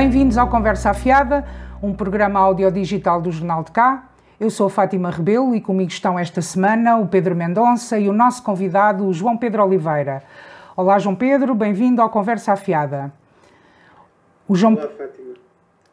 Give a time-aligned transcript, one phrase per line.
[0.00, 1.44] Bem-vindos ao Conversa Afiada,
[1.82, 4.08] um programa audiodigital do Jornal de Cá.
[4.40, 8.12] Eu sou a Fátima Rebelo e comigo estão esta semana o Pedro Mendonça e o
[8.14, 10.22] nosso convidado, o João Pedro Oliveira.
[10.74, 13.12] Olá, João Pedro, bem-vindo ao Conversa Afiada.
[14.48, 14.72] O João...
[14.72, 15.34] Olá, Fátima.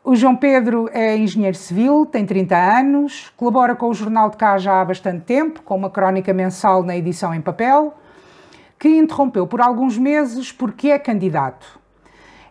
[0.06, 4.58] O João Pedro é engenheiro civil, tem 30 anos, colabora com o Jornal de Cá
[4.58, 7.94] já há bastante tempo, com uma crónica mensal na edição em papel,
[8.80, 11.78] que interrompeu por alguns meses porque é candidato.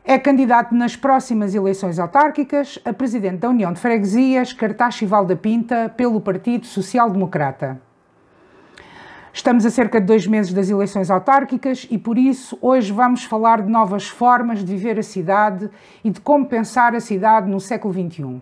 [0.09, 5.34] É candidato nas próximas eleições autárquicas a presidente da União de Freguesias, Cartaxo e da
[5.34, 7.80] Pinta, pelo Partido Social Democrata.
[9.32, 13.62] Estamos a cerca de dois meses das eleições autárquicas e, por isso, hoje vamos falar
[13.62, 15.69] de novas formas de viver a cidade
[16.05, 18.41] e de como pensar a cidade no século XXI.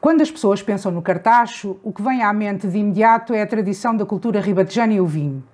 [0.00, 3.46] Quando as pessoas pensam no Cartaxo, o que vem à mente de imediato é a
[3.46, 5.44] tradição da cultura ribatejana e o vinho.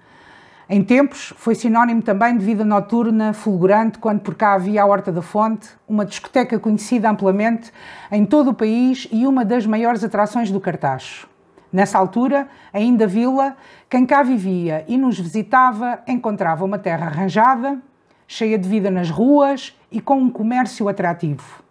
[0.75, 5.13] Em tempos, foi sinónimo também de vida noturna fulgurante quando por cá havia a Horta
[5.13, 7.71] da Fonte, uma discoteca conhecida amplamente
[8.11, 11.29] em todo o país e uma das maiores atrações do Cartaxo.
[11.71, 13.55] Nessa altura, ainda vila,
[13.87, 17.79] quem cá vivia e nos visitava encontrava uma terra arranjada,
[18.27, 21.63] cheia de vida nas ruas e com um comércio atrativo.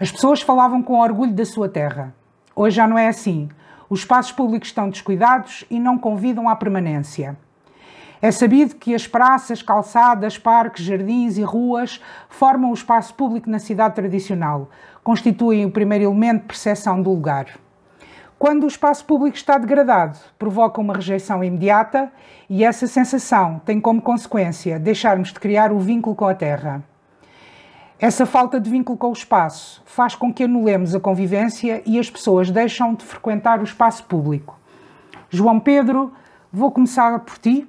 [0.00, 2.12] As pessoas falavam com orgulho da sua terra.
[2.56, 3.48] Hoje já não é assim.
[3.88, 7.36] Os espaços públicos estão descuidados e não convidam à permanência.
[8.20, 13.60] É sabido que as praças, calçadas, parques, jardins e ruas formam o espaço público na
[13.60, 14.68] cidade tradicional,
[15.04, 17.46] constituem o primeiro elemento de percepção do lugar.
[18.36, 22.12] Quando o espaço público está degradado, provoca uma rejeição imediata
[22.48, 26.82] e essa sensação tem como consequência deixarmos de criar o vínculo com a terra.
[28.00, 32.08] Essa falta de vínculo com o espaço faz com que anulemos a convivência e as
[32.08, 34.56] pessoas deixam de frequentar o espaço público.
[35.28, 36.12] João Pedro,
[36.52, 37.68] vou começar por ti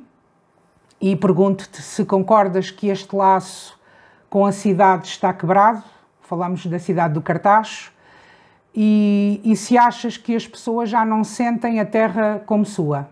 [1.02, 3.78] e pergunto-te se concordas que este laço
[4.30, 5.84] com a cidade está quebrado,
[6.22, 7.92] falamos da cidade do Cartaxo,
[8.76, 13.10] e, e se achas que as pessoas já não sentem a terra como sua.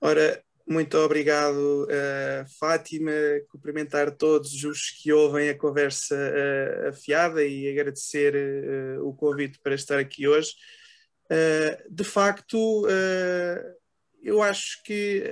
[0.00, 3.10] Ora, muito obrigado, uh, Fátima.
[3.50, 9.74] Cumprimentar todos os que ouvem a conversa uh, afiada e agradecer uh, o convite para
[9.74, 10.52] estar aqui hoje.
[11.90, 12.86] de facto,
[14.24, 15.22] eu acho que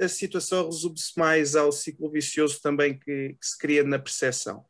[0.00, 3.98] a, a, a situação resume-se mais ao ciclo vicioso também que, que se cria na
[3.98, 4.64] percepção.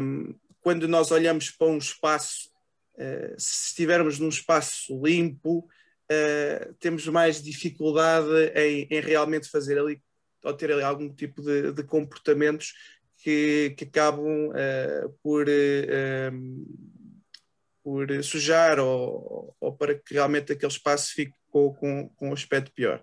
[0.00, 2.48] Um, quando nós olhamos para um espaço,
[2.94, 10.02] uh, se estivermos num espaço limpo, uh, temos mais dificuldade em, em, realmente fazer ali,
[10.42, 12.72] ou ter ali algum tipo de, de comportamentos
[13.18, 15.46] que, que acabam uh, por,
[17.82, 22.72] por sujar ou, ou para que realmente aquele espaço fique com, com, com um aspecto
[22.72, 23.02] pior.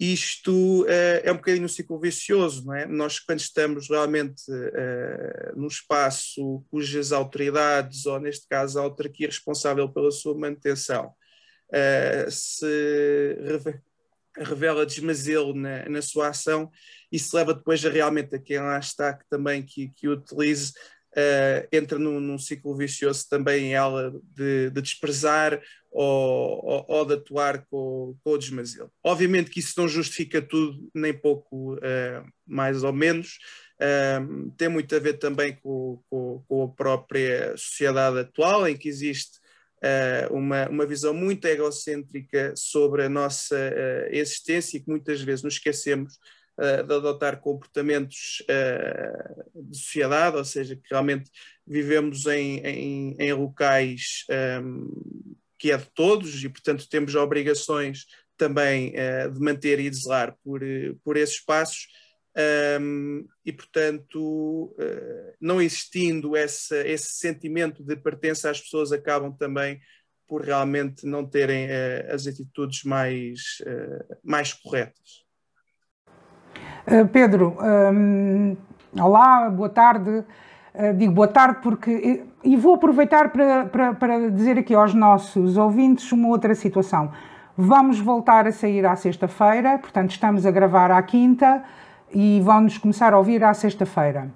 [0.00, 2.86] Isto uh, é um bocadinho um ciclo vicioso, não é?
[2.86, 9.86] Nós, quando estamos realmente uh, num espaço cujas autoridades, ou neste caso a autarquia responsável
[9.90, 11.12] pela sua manutenção,
[11.68, 13.36] uh, se
[14.38, 16.70] revela desmazelo na, na, sua ação,
[17.12, 20.72] isso leva depois a realmente a quem lá está que também que, que utilize
[21.16, 25.60] uh, entra num, num, ciclo vicioso também ela de, de desprezar
[25.90, 28.92] ou, ou, ou, de atuar com, com o desmazelo.
[29.02, 33.38] Obviamente que isso não justifica tudo, nem pouco uh, mais ou menos,
[33.80, 38.88] uh, tem muito a ver também com, com, com, a própria sociedade atual, em que
[38.88, 39.38] existe
[39.82, 43.58] uh, uma, uma visão muito egocêntrica sobre a nossa
[44.10, 46.18] existência e que muitas vezes nos esquecemos
[46.60, 51.30] uh, de adotar comportamentos uh, de sociedade, ou seja, que realmente
[51.66, 58.06] vivemos em, em, em locais um, ehm, que é de todos e, portanto, temos obrigações
[58.36, 60.60] também uh, de manter e de zelar por,
[61.02, 61.88] por esses espaços.
[62.36, 64.76] Um, ehm, e, portanto,
[65.40, 69.80] não existindo esse sentimento de pertença, as pessoas acabam também
[70.28, 71.68] por realmente não terem
[72.08, 73.58] as atitudes mais,
[74.22, 75.29] mais corretas.
[76.90, 78.56] Eh, Pedro, um,
[79.00, 80.24] olá, boa tarde.
[80.74, 82.24] Uh, digo boa tarde porque.
[82.42, 87.12] E vou aproveitar para, para, para dizer aqui aos nossos ouvintes uma outra situação.
[87.56, 91.62] Vamos voltar a sair à sexta-feira, portanto, estamos a gravar à quinta
[92.12, 94.28] e vão-nos começar a ouvir à sexta-feira.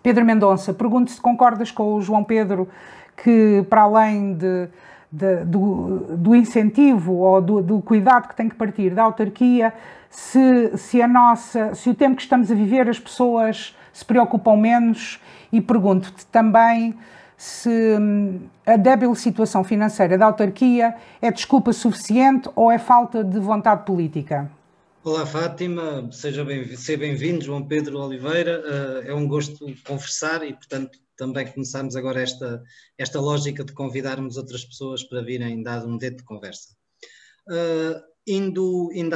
[0.00, 2.68] Pedro Mendonça, pergunto se concordas com o João Pedro
[3.16, 4.68] que, para além de,
[5.10, 9.72] de, do, do, incentivo ou do, do, cuidado que tem que partir da autarquia,
[10.14, 14.56] se, se, a nossa, se o tempo que estamos a viver as pessoas se preocupam
[14.56, 15.18] menos
[15.52, 16.96] e pergunto-te também
[17.36, 23.40] se hum, a débil situação financeira da autarquia é desculpa suficiente ou é falta de
[23.40, 24.48] vontade política?
[25.02, 30.52] Olá Fátima, seja bem, seja bem-vindo João Pedro Oliveira, uh, é um gosto conversar e
[30.52, 32.62] portanto também começamos agora esta,
[32.96, 36.70] esta lógica de convidarmos outras pessoas para virem dar um dedo de conversa.
[37.48, 39.14] Uh, indo, indo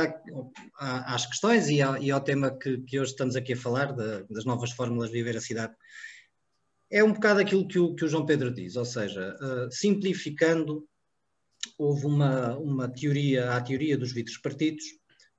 [0.79, 4.45] às questões e, ao, e ao tema que, que, hoje estamos aqui a falar, das
[4.45, 5.75] novas fórmulas de viver a cidade,
[6.91, 10.87] é um bocado aquilo que o, que o João Pedro diz, ou seja, uh, simplificando,
[11.77, 14.85] houve uma, uma teoria, a teoria dos vidros partidos,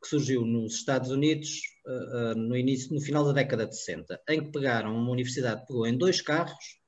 [0.01, 4.21] que surgiu nos Estados Unidos uh, uh, no início, no final da década de 60,
[4.29, 6.79] em que pegaram uma universidade pegou em dois carros,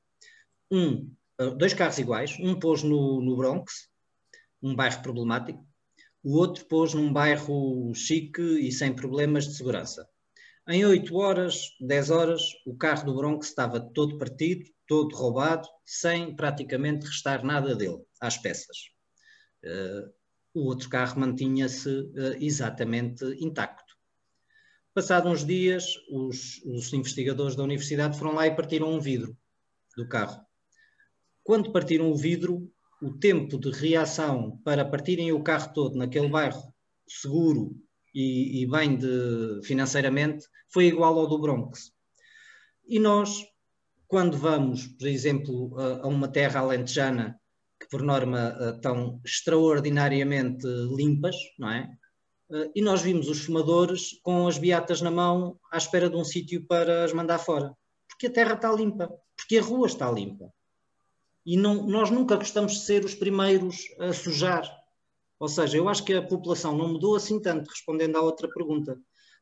[0.72, 1.12] um,
[1.58, 3.90] dois carros iguais, um pôs no, no Bronx,
[4.62, 5.66] um bairro problemático,
[6.24, 10.08] o outro pôs num bairro chique e sem problemas de segurança.
[10.68, 16.36] Em 8 horas, 10 horas, o carro do Bronx estava todo partido, todo roubado, sem
[16.36, 18.78] praticamente restar nada dele, às peças.
[19.64, 20.14] Uh,
[20.54, 23.92] o outro carro mantinha-se uh, exatamente intacto.
[24.94, 29.36] Passados uns dias, os, os, investigadores da universidade foram lá e partiram um vidro
[29.96, 30.46] do carro.
[31.44, 32.72] Quando partiram o vidro,
[33.02, 36.72] o tempo de reação para partirem o carro todo naquele bairro
[37.08, 37.76] seguro
[38.14, 41.92] e, e bem de, financeiramente foi igual ao do Bronx.
[42.88, 43.46] E nós,
[44.08, 47.40] quando vamos, por exemplo, a, a uma terra alentejana,
[47.80, 51.90] que por norma estão extraordinariamente limpas, não é?
[52.76, 56.66] E nós vimos os fumadores com as beatas na mão à espera de um sítio
[56.68, 57.74] para as mandar fora.
[58.10, 60.54] Porque a terra está limpa, porque a rua está limpa.
[61.46, 64.82] E não, nós nunca gostamos de ser os primeiros a sujar
[65.42, 68.96] ou seja, eu acho que a população não mudou assim tanto, respondendo à outra pergunta.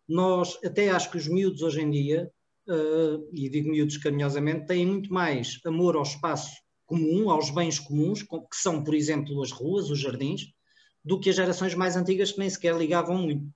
[0.07, 2.31] Nós, até acho que os miúdos hoje em dia,
[2.69, 6.54] uh, e digo miúdos carinhosamente, têm muito mais amor ao espaço
[6.86, 10.54] comum, aos bens comuns, que são, por exemplo, as ruas, os jardins,
[11.04, 13.54] do que as gerações mais antigas que nem sequer ligavam muito.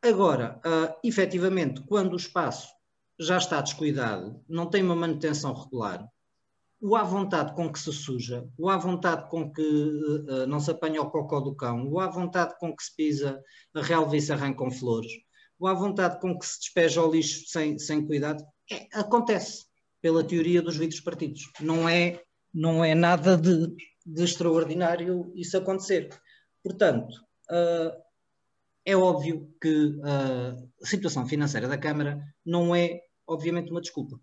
[0.00, 2.68] Agora, uh, efetivamente, quando o espaço
[3.18, 6.08] já está descuidado, não tem uma manutenção regular,
[6.80, 10.70] o à vontade com que se suja, o à vontade com que uh, não se
[10.70, 13.42] apanha o cocó do cão, o à vontade com que se pisa
[13.74, 15.12] a relva e se arrancam flores,
[15.58, 19.66] o à vontade com que se despeja o lixo sem, sem cuidado, é, acontece
[20.00, 21.42] pela teoria dos vidros partidos.
[21.60, 22.22] Não é,
[22.52, 23.66] não é nada de,
[24.06, 26.08] de extraordinário isso acontecer.
[26.62, 27.12] Portanto,
[27.50, 27.92] uh,
[28.86, 34.18] é óbvio que a situação financeira da Câmara não é, obviamente, uma desculpa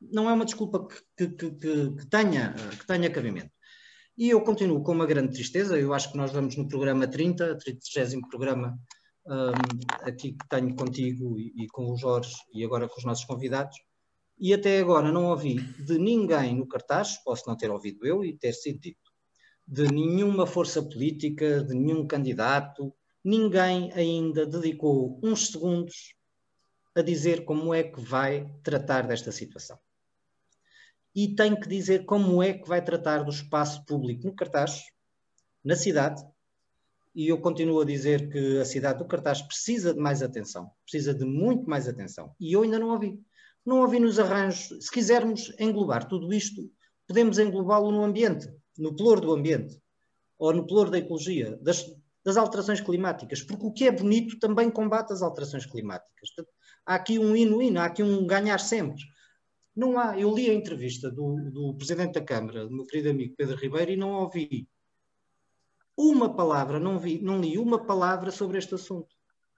[0.00, 3.50] não é uma desculpa que, que, que, que, tenha, que tenha cabimento.
[4.16, 7.58] E eu continuo com uma grande tristeza, eu acho que nós vamos no programa 30,
[7.58, 8.78] 30 programa
[9.26, 9.52] um,
[10.02, 13.76] aqui que tenho contigo e, e, com o Jorge e agora com os nossos convidados,
[14.38, 18.36] e até agora não ouvi de ninguém no cartaz, posso não ter ouvido eu e
[18.36, 19.10] ter sido dito,
[19.66, 22.94] de nenhuma força política, de nenhum candidato,
[23.24, 26.14] ninguém ainda dedicou uns segundos
[26.94, 29.78] a dizer como é que vai tratar desta situação
[31.16, 34.82] e tem que dizer como é que vai tratar do espaço público no cartaz,
[35.64, 36.22] na cidade,
[37.14, 41.14] e eu continuo a dizer que a cidade do cartaz precisa de mais atenção, precisa
[41.14, 43.18] de muito mais atenção, e eu ainda não ouvi.
[43.64, 46.70] Não ouvi nos arranjos, se quisermos englobar tudo isto,
[47.08, 49.80] podemos englobá-lo no ambiente, no pluro do ambiente,
[50.38, 51.90] ou no pluro da ecologia, das,
[52.22, 56.28] das alterações climáticas, porque o que é bonito também combate as alterações climáticas.
[56.84, 59.02] Há aqui um hino-hino, há aqui um ganhar sempre.
[59.76, 63.34] Não há, eu li a entrevista do, do Presidente da Câmara, do meu querido amigo
[63.36, 64.66] Pedro Ribeiro, e não ouvi
[65.96, 69.14] uma palavra, não, vi, não li uma palavra sobre este assunto.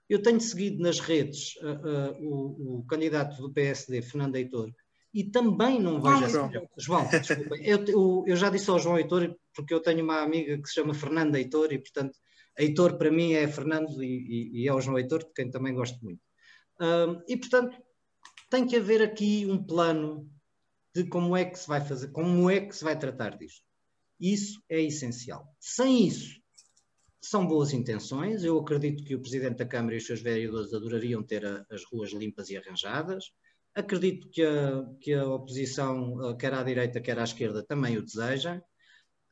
[0.09, 4.73] Eu tenho seguido nas redes uh, uh, o, o, candidato do PSD, Fernando Heitor,
[5.13, 6.69] e também não vejo essa João.
[6.77, 7.55] João, desculpa.
[7.57, 10.75] Eu, eu, eu, já disse ao João Heitor, porque eu tenho uma amiga que se
[10.75, 12.17] chama Fernanda Heitor, e portanto,
[12.57, 15.73] Heitor para mim é Fernando e, e, e é o João Heitor, de quem também
[15.73, 16.21] gosto muito.
[16.81, 17.77] Um, e portanto,
[18.49, 20.29] tem que haver aqui um plano
[20.93, 23.63] de como é que se vai fazer, como é que se vai tratar disto.
[24.19, 25.55] Isso é essencial.
[25.59, 26.39] Sem isso,
[27.21, 28.43] são boas intenções.
[28.43, 31.83] Eu acredito que o Presidente da Câmara e os seus vereadores adorariam ter a, as
[31.85, 33.31] ruas limpas e arranjadas.
[33.75, 38.61] Acredito que a, que a oposição, quer à direita, quer à esquerda, também o deseja.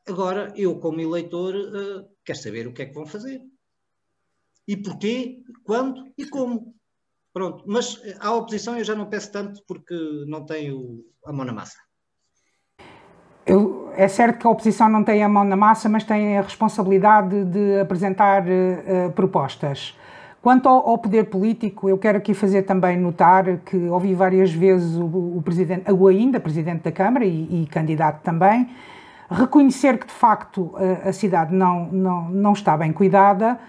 [0.06, 3.42] Agora, eu, como eleitor, uh, quero saber o que é que vão fazer.
[4.68, 6.77] E porquê, quando e como.
[7.38, 9.94] Pronto, mas à oposição eu já não peço tanto porque
[10.28, 11.78] não tenho a mão na massa.
[13.46, 16.42] Eu, é certo que a oposição não tem a mão na massa, mas tem a
[16.42, 19.96] responsabilidade de apresentar uh, propostas.
[20.42, 24.98] Quanto ao, ao, poder político, eu quero aqui fazer também notar que ouvi várias vezes
[24.98, 28.68] o, o presidente, o ainda presidente da Câmara e, e, candidato também,
[29.30, 33.60] reconhecer que de facto a, a cidade não, não, não está bem cuidada,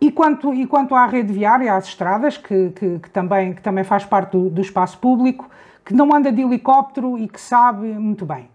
[0.00, 3.84] e quanto, e quanto à rede viária, às estradas, que, que, que também, que também
[3.84, 5.48] faz parte do, do, espaço público,
[5.84, 8.48] que não anda de helicóptero e que sabe muito bem.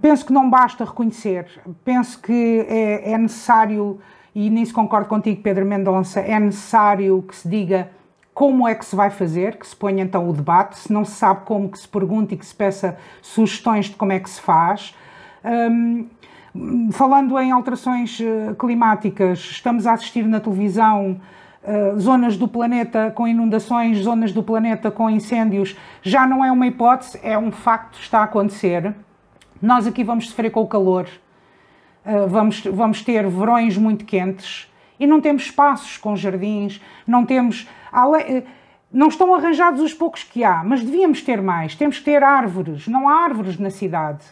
[0.00, 1.46] Penso que não basta reconhecer,
[1.84, 4.00] penso que é, é necessário,
[4.34, 7.90] e nisso concordo contigo, Pedro Mendonça, é necessário que se diga
[8.34, 11.12] como é que se vai fazer, que se ponha então o debate, se não se
[11.12, 14.40] sabe como, que se pergunte e que se peça sugestões de como é que se
[14.40, 14.96] faz.
[15.44, 16.08] Um,
[16.92, 21.18] Falando em alterações eh, climáticas, estamos a assistir na televisão
[21.64, 25.74] uh, zonas do planeta com inundações, zonas do planeta com incêndios.
[26.02, 28.94] Já não é uma hipótese, é um facto que está a acontecer.
[29.62, 31.08] Nós aqui vamos sofrer com o calor,
[32.04, 37.66] uh, vamos, vamos ter verões muito quentes e não temos espaços com jardins, não temos.
[38.92, 41.74] Não estão arranjados os poucos que há, mas devíamos ter mais.
[41.74, 42.86] Temos que ter árvores.
[42.86, 44.22] Não há árvores na cidade.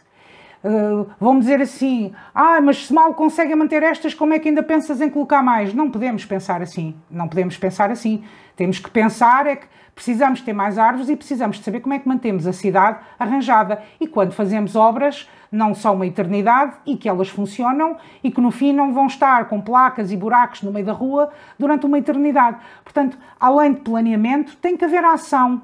[0.62, 4.62] Uh, vão dizer assim: ah, mas se mal conseguem manter estas, como é que ainda
[4.62, 5.72] pensas em colocar mais?
[5.72, 6.94] Não podemos pensar assim.
[7.10, 8.22] Não podemos pensar assim.
[8.56, 11.98] Temos que pensar é que precisamos ter mais árvores e precisamos de saber como é
[11.98, 13.82] que mantemos a cidade arranjada.
[13.98, 18.50] E quando fazemos obras, não só uma eternidade e que elas funcionam e que no
[18.50, 22.58] fim não vão estar com placas e buracos no meio da rua durante uma eternidade.
[22.84, 25.62] Portanto, além de planeamento, tem que haver ação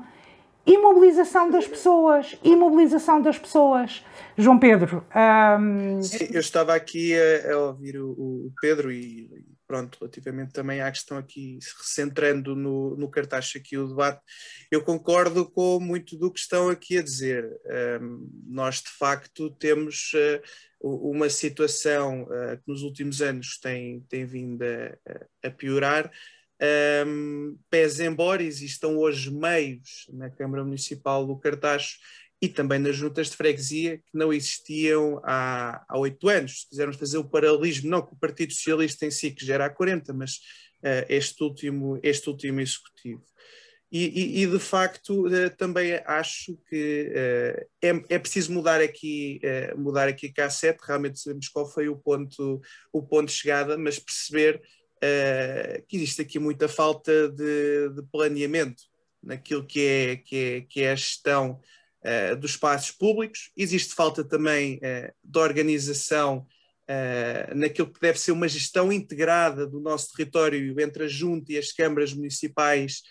[0.67, 4.05] imobilização das pessoas, imobilização das pessoas.
[4.37, 5.07] João Pedro.
[5.15, 6.03] Um...
[6.03, 10.91] Sim, eu estava aqui a, a ouvir o, o, Pedro e pronto, relativamente também à
[10.91, 14.21] questão aqui, recentrando no, no cartaz aqui o debate,
[14.71, 17.51] eu concordo com muito do que estão aqui a dizer.
[18.01, 20.41] Um, nós de facto temos uh,
[21.11, 26.11] uma situação uh, que nos últimos anos tem, tem vindo a, a piorar,
[27.07, 31.99] um, pese embora existam hoje meios na Câmara Municipal do Cartacho
[32.41, 36.61] e também nas juntas de freguesia que não existiam há, 8 anos.
[36.61, 39.67] Se quisermos fazer o paralelismo, não com o Partido Socialista em si, que já era
[39.67, 40.35] há 40, mas
[40.83, 43.25] uh, este, último, este último executivo.
[43.91, 49.41] E, e, e de facto uh, também acho que uh, é, é, preciso mudar aqui,
[49.77, 52.61] mudar aqui a K7, realmente sabemos qual foi o ponto,
[52.93, 54.61] o ponto de chegada, mas perceber
[54.97, 58.85] uh, que existe aqui muita falta de, de, planeamento
[59.23, 61.61] naquilo que é, que é, que é a gestão
[62.05, 66.47] uh, dos espaços públicos, existe falta também uh, de organização
[67.57, 71.73] naquilo que deve ser uma gestão integrada do nosso território entre a Junta e as
[71.73, 73.03] câmaras municipais,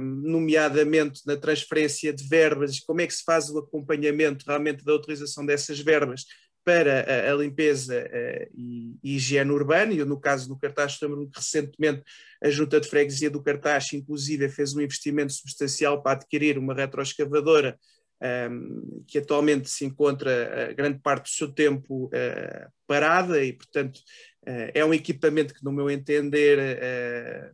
[0.00, 5.46] nomeadamente na transferência de verbas, como é que se faz o acompanhamento realmente da utilização
[5.46, 6.24] dessas verbas
[6.64, 11.28] para a, a limpeza uh, e, e, higiene urbana, e no caso do Cartaz, lembro-me
[11.28, 12.02] que recentemente
[12.42, 17.78] a Junta de Freguesia do Cartaz, inclusive, fez um investimento substancial para adquirir uma retroescavadora
[18.20, 23.44] um, ehm, que atualmente se encontra a grande parte do seu tempo uh, parada.
[23.44, 23.98] E, portanto,
[24.46, 26.58] uh, é um equipamento que, no meu entender,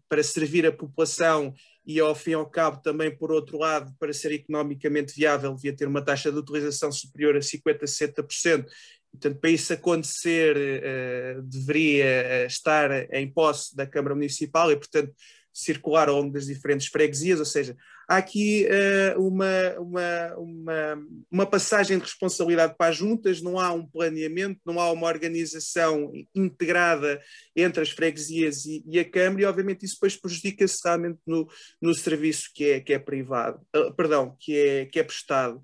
[0.09, 1.55] para servir a população
[1.88, 5.75] e, ao fim e ao cabo, também, por outro lado, para ser economicamente viável, devia
[5.75, 8.67] ter uma taxa de utilização superior a 50%, 60%,
[9.12, 15.12] Portanto, para isso acontecer, uh, deveria eh, estar em posse da Câmara Municipal e, portanto,
[15.53, 17.77] circular ao longo das diferentes freguesias, ou seja,
[18.09, 23.73] há aqui uh, uma, uma, uma, uma, passagem de responsabilidade para as juntas, não há
[23.73, 27.21] um planeamento, não há uma organização integrada
[27.57, 31.49] entre as freguesias e, e a Câmara, e obviamente isso depois prejudica-se realmente no,
[31.83, 35.61] no serviço que é, que é privado, uh, perdão, que é, que é prestado.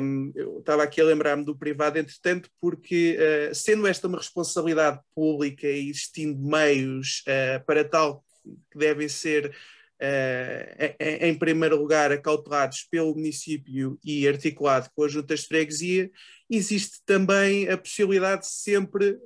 [0.00, 5.00] Um, eu estava aqui a lembrar-me do privado, entretanto, porque uh, sendo esta uma responsabilidade
[5.12, 8.24] pública e existindo meios uh, para tal
[8.70, 15.10] que devem ser, uh, em, em, primeiro lugar, acautelados pelo município e articulado com as
[15.10, 16.08] juntas de freguesia,
[16.48, 19.18] existe também a possibilidade sempre,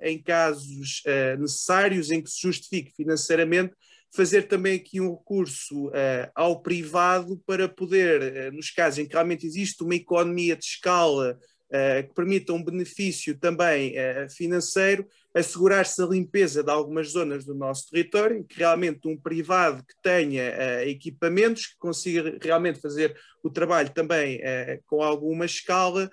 [0.00, 1.02] em casos
[1.38, 3.74] necessários, em que se justifique financeiramente,
[4.14, 9.12] fazer também aqui um recurso uh, ao privado para poder, uh, nos casos em que
[9.12, 13.94] realmente existe uma economia de escala uh, que permita um benefício também
[14.30, 15.04] financeiro,
[15.34, 20.84] assegurar-se a limpeza de algumas zonas do nosso território, que realmente um privado que tenha
[20.84, 24.40] equipamentos, que consiga realmente fazer o trabalho também
[24.86, 26.08] com alguma escala,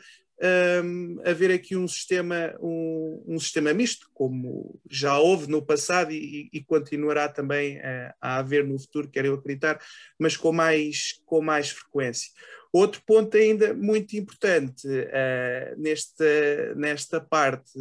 [0.83, 6.49] um, haver aqui um sistema, um, um, sistema misto, como já houve no passado e,
[6.51, 9.79] e continuará também a, a, haver no futuro, quero eu acreditar,
[10.19, 12.31] mas com mais, com mais frequência.
[12.73, 17.77] Outro ponto ainda muito importante uh, nesta, nesta parte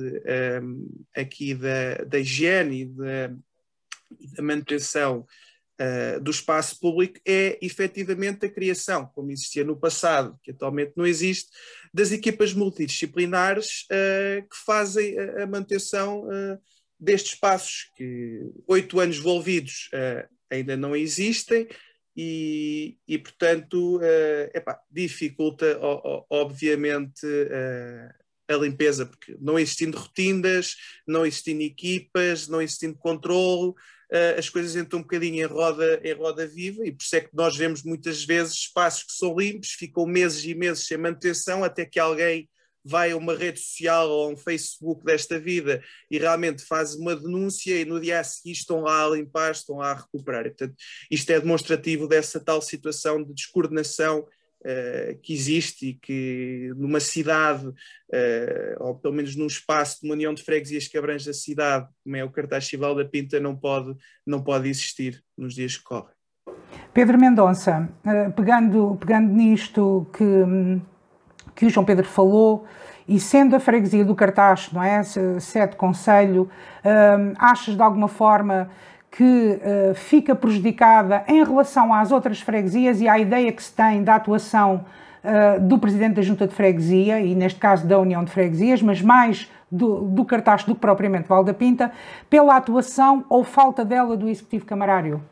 [0.63, 3.29] um, aqui da, da higiene e da,
[4.37, 5.27] da manutenção
[5.81, 11.07] uh, do espaço público é efetivamente a criação, como existia no passado, que atualmente não
[11.07, 11.51] existe,
[11.93, 16.59] das equipas multidisciplinares uh, que fazem a, a manutenção uh,
[16.99, 19.89] destes passos que oito anos envolvidos
[20.51, 21.67] ainda não existem
[22.15, 23.99] e, e portanto,
[24.53, 25.79] epá, dificulta
[26.29, 28.21] obviamente uh,
[28.55, 33.73] a limpeza, porque não existindo rotinas, não existindo equipas, não existindo controle,
[34.37, 37.35] as coisas entram um bocadinho em roda, em roda viva e por isso é que
[37.35, 41.85] nós vemos muitas vezes espaços que são limpos, ficam meses e meses sem manutenção até
[41.87, 42.49] que alguém
[42.85, 47.15] vai a uma rede social ou a um Facebook desta vida e realmente faz uma
[47.15, 50.47] denúncia e no dia a seguir estão lá a limpar, estão lá a recuperar.
[50.47, 50.75] E, portanto,
[51.11, 54.27] isto é demonstrativo dessa tal situação de descoordenação
[54.61, 57.75] uh, que existe e que numa cidade, uh,
[58.79, 62.17] ou pelo menos num espaço de uma união de freguesias que abrange a cidade, como
[62.17, 63.95] é o cartaz Chival da Pinta, não pode,
[64.27, 66.15] não pode existir nos dias que correm.
[66.93, 70.81] Pedro Mendonça, uh, pegando, pegando nisto que
[71.55, 72.65] que o João Pedro falou,
[73.07, 75.03] e sendo a freguesia do Cartaz, não é?
[75.03, 76.49] Sede Conselho,
[77.39, 78.71] achas de alguma forma
[79.11, 84.05] que uh, fica prejudicada em relação às outras freguesias e à ideia que se tem
[84.05, 84.85] da atuação
[85.25, 89.03] uh, do Presidente da Junta de Freguesia, e neste caso da União de Freguesias, mas
[89.03, 91.93] mais do, do Cartaz do que propriamente Valda Pinta,
[92.29, 95.23] pela atuação ou falta dela do Executivo Camarário?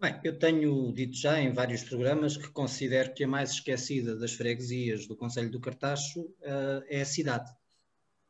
[0.00, 4.34] Bem, eu tenho dito já em vários programas que considero que a mais esquecida das
[4.34, 7.50] freguesias do Conselho do Cartacho uh, é a cidade.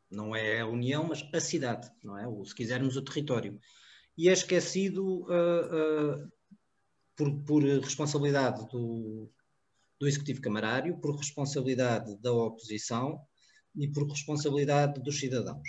[0.09, 2.25] Não é a União, mas a cidade, não é?
[2.25, 3.59] Ou, se quisermos, o território.
[4.17, 6.31] E é esquecido uh, uh,
[7.15, 9.29] por, por, responsabilidade do,
[9.99, 13.19] do Executivo Camarário, por responsabilidade da oposição
[13.75, 15.67] e por responsabilidade dos cidadãos.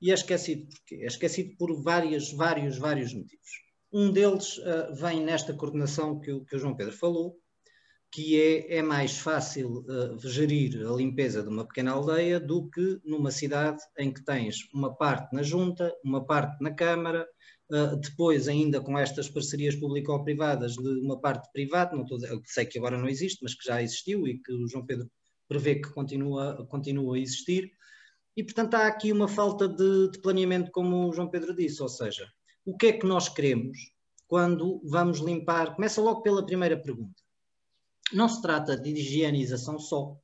[0.00, 0.96] E é esquecido porquê?
[1.02, 3.50] É esquecido por várias, vários, vários motivos.
[3.92, 7.36] Um deles uh, vem nesta coordenação que o, que o, João Pedro falou,
[8.10, 13.00] que é, é mais fácil uh, gerir a limpeza de uma pequena aldeia do que
[13.04, 17.28] numa cidade em que tens uma parte na junta, uma parte na Câmara,
[17.72, 22.78] uh, depois ainda com estas parcerias público-privadas de uma parte privada, não estou, sei que
[22.78, 25.10] agora não existe, mas que já existiu e que o João Pedro
[25.48, 27.72] prevê que continua, continua a existir.
[28.36, 31.88] E, portanto, há aqui uma falta de, de planeamento, como o João Pedro disse, ou
[31.88, 32.26] seja,
[32.64, 33.76] o que é que nós queremos
[34.28, 35.74] quando vamos limpar?
[35.74, 37.20] Começa logo pela primeira pergunta.
[38.12, 40.16] Não se trata de higienização só.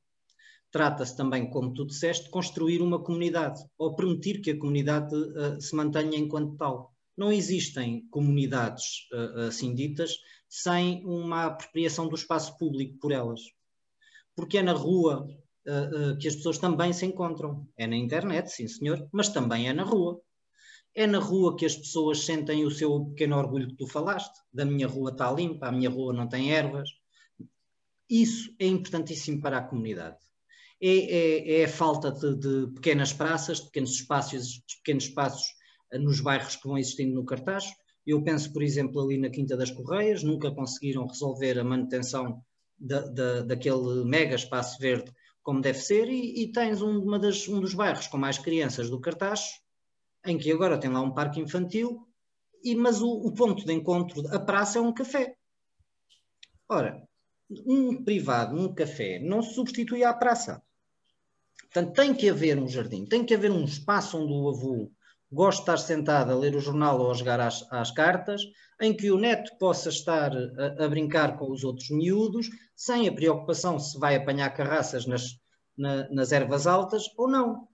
[0.71, 5.59] Trata-se também, como tu disseste, de construir uma comunidade ou permitir que a comunidade uh,
[5.59, 6.93] se mantenha enquanto tal.
[7.17, 10.15] Não existem comunidades uh, assim ditas
[10.47, 13.41] sem uma apropriação do espaço público por elas.
[14.35, 15.27] Porque é na rua
[15.67, 17.67] uh, que as pessoas também se encontram.
[17.75, 20.21] É na internet, sim senhor, mas também é na rua.
[20.93, 24.39] É na rua que as pessoas sentem o seu pequeno orgulho que tu falaste.
[24.53, 26.89] Da minha rua está limpa, a minha rua não tem ervas.
[28.09, 30.17] Isso é importantíssimo para a comunidade.
[30.81, 35.47] É, é, é a falta de, de, pequenas praças, de pequenos espaços, de pequenos espaços
[35.93, 37.65] nos bairros que vão existindo no cartaz.
[38.05, 42.41] Eu penso, por exemplo, ali na Quinta das Correias, nunca conseguiram resolver a manutenção
[42.77, 45.11] da, da, daquele mega espaço verde
[45.47, 48.99] como deve ser, e, e tens um, das, um dos bairros com mais crianças do
[48.99, 49.61] cartaz,
[50.25, 52.05] em que agora tem lá um parque infantil,
[52.61, 55.37] e, mas o, o ponto de encontro, a praça é um café.
[56.67, 57.01] Ora,
[57.65, 60.61] um privado, um café, não se substitui à praça.
[61.61, 64.91] Portanto, tem que haver um jardim, tem que haver um espaço onde o avô
[65.31, 68.41] gosta de estar sentado a ler o jornal ou a jogar às, às cartas,
[68.81, 73.13] em que o neto possa estar a, a, brincar com os outros miúdos, sem a
[73.13, 75.23] preocupação se vai apanhar carraças nas,
[75.77, 77.67] na, nas ervas altas ou não.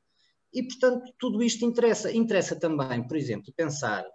[0.54, 2.12] E, portanto, tudo isto interessa.
[2.12, 4.06] Interessa também, por exemplo, pensar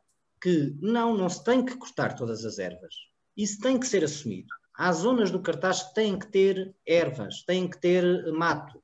[0.41, 2.95] que não, não se tem que cortar todas as ervas.
[3.37, 4.49] Isso tem que ser assumido.
[4.75, 8.81] Há zonas do cartaz que têm que ter ervas, têm que ter mato.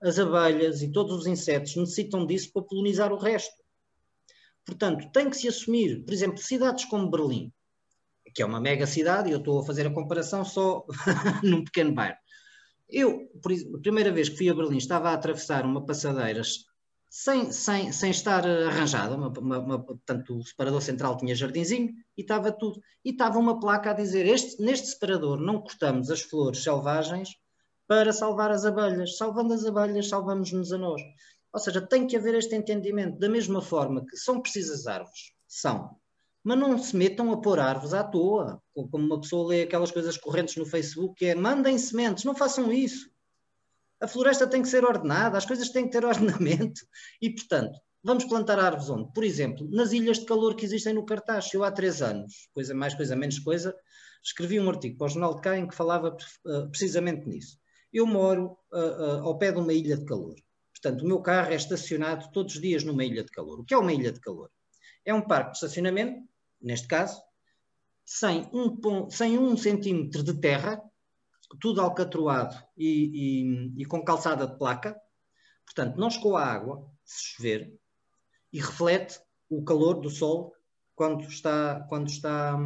[0.00, 3.61] As abelhas e todos os insetos necessitam disso para polinizar o resto.
[4.64, 7.52] Portanto, tem que se assumir, por exemplo, cidades como Berlim,
[8.34, 10.84] que é uma mega cidade, e eu estou a fazer a comparação só
[11.42, 12.16] num pequeno bairro.
[12.88, 13.30] Eu,
[13.74, 16.42] a primeira vez que fui a Berlim, estava a atravessar uma passadeira
[17.14, 19.14] sem, sem, sem estar arranjada.
[19.14, 22.80] Uma, uma, uma, portanto, o separador central tinha jardinzinho e estava tudo.
[23.04, 27.28] E estava uma placa a dizer: este, neste separador não cortamos as flores selvagens
[27.86, 29.18] para salvar as abelhas.
[29.18, 31.02] Salvando as abelhas, salvamos-nos a nós.
[31.52, 33.18] Ou seja, tem que haver este entendimento.
[33.18, 35.96] Da mesma forma que são precisas árvores, são.
[36.42, 38.60] Mas não se metam a pôr árvores à toa.
[38.74, 42.72] Como uma pessoa lê aquelas coisas correntes no Facebook, que é mandem sementes, não façam
[42.72, 43.12] isso
[44.02, 46.80] a floresta tem que ser ordenada, as coisas têm que ter ordenamento.
[47.20, 49.12] E, portanto, vamos plantar árvores onde?
[49.12, 51.54] Por exemplo, nas ilhas de calor que existem no Cartaz.
[51.54, 53.74] Eu há três anos, coisa mais, coisa menos coisa,
[54.22, 57.56] escrevi um artigo para o Jornal de Cá em que falava uh, precisamente nisso.
[57.92, 60.34] Eu moro uh, uh, ao pé de uma ilha de calor.
[60.82, 63.60] Portanto, o meu carro é estacionado todos os dias numa ilha de calor.
[63.60, 64.50] O que é uma ilha de calor?
[65.04, 66.28] É um parque de estacionamento,
[66.60, 67.22] neste caso,
[68.04, 70.82] sem um, sem um centímetro de terra,
[71.60, 73.44] tudo alcatroado e,
[73.76, 75.00] e, e com calçada de placa.
[75.64, 77.78] Portanto, não escoa a água, se chover,
[78.52, 80.52] e reflete o calor do sol
[80.96, 82.58] quando está, quando está,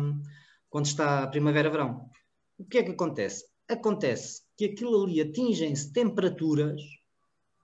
[0.71, 2.11] quando está primavera-verão.
[2.57, 3.45] O que é que acontece?
[3.69, 6.81] Acontece que aquilo ali atingem-se temperaturas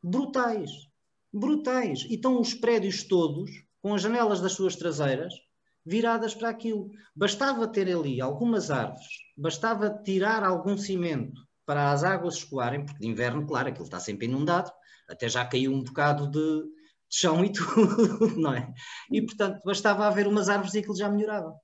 [0.03, 0.71] brutais,
[1.33, 5.35] brutais, e estão os prédios todos com as janelas das suas traseiras
[5.85, 6.91] viradas para aquilo.
[7.15, 13.09] Bastava ter ali algumas árvores, bastava tirar algum cimento para as águas escoarem, porque de
[13.09, 14.71] inverno, claro, aquilo está sempre inundado,
[15.09, 16.65] até já caiu um bocado de,
[17.13, 18.73] chão e tudo, não é?
[19.11, 21.55] E portanto bastava haver umas árvores e aquilo já melhorava.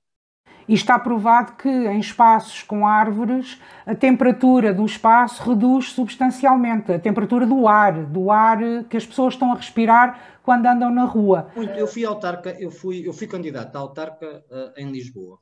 [0.69, 6.99] E está provado que em espaços com árvores a temperatura do espaço reduz substancialmente, a
[6.99, 11.51] temperatura do ar, do ar que as pessoas estão a respirar quando andam na rua.
[11.55, 11.73] Muito.
[11.73, 15.39] Eu fui autarca, eu fui, eu fui candidato a autarca uh, em Lisboa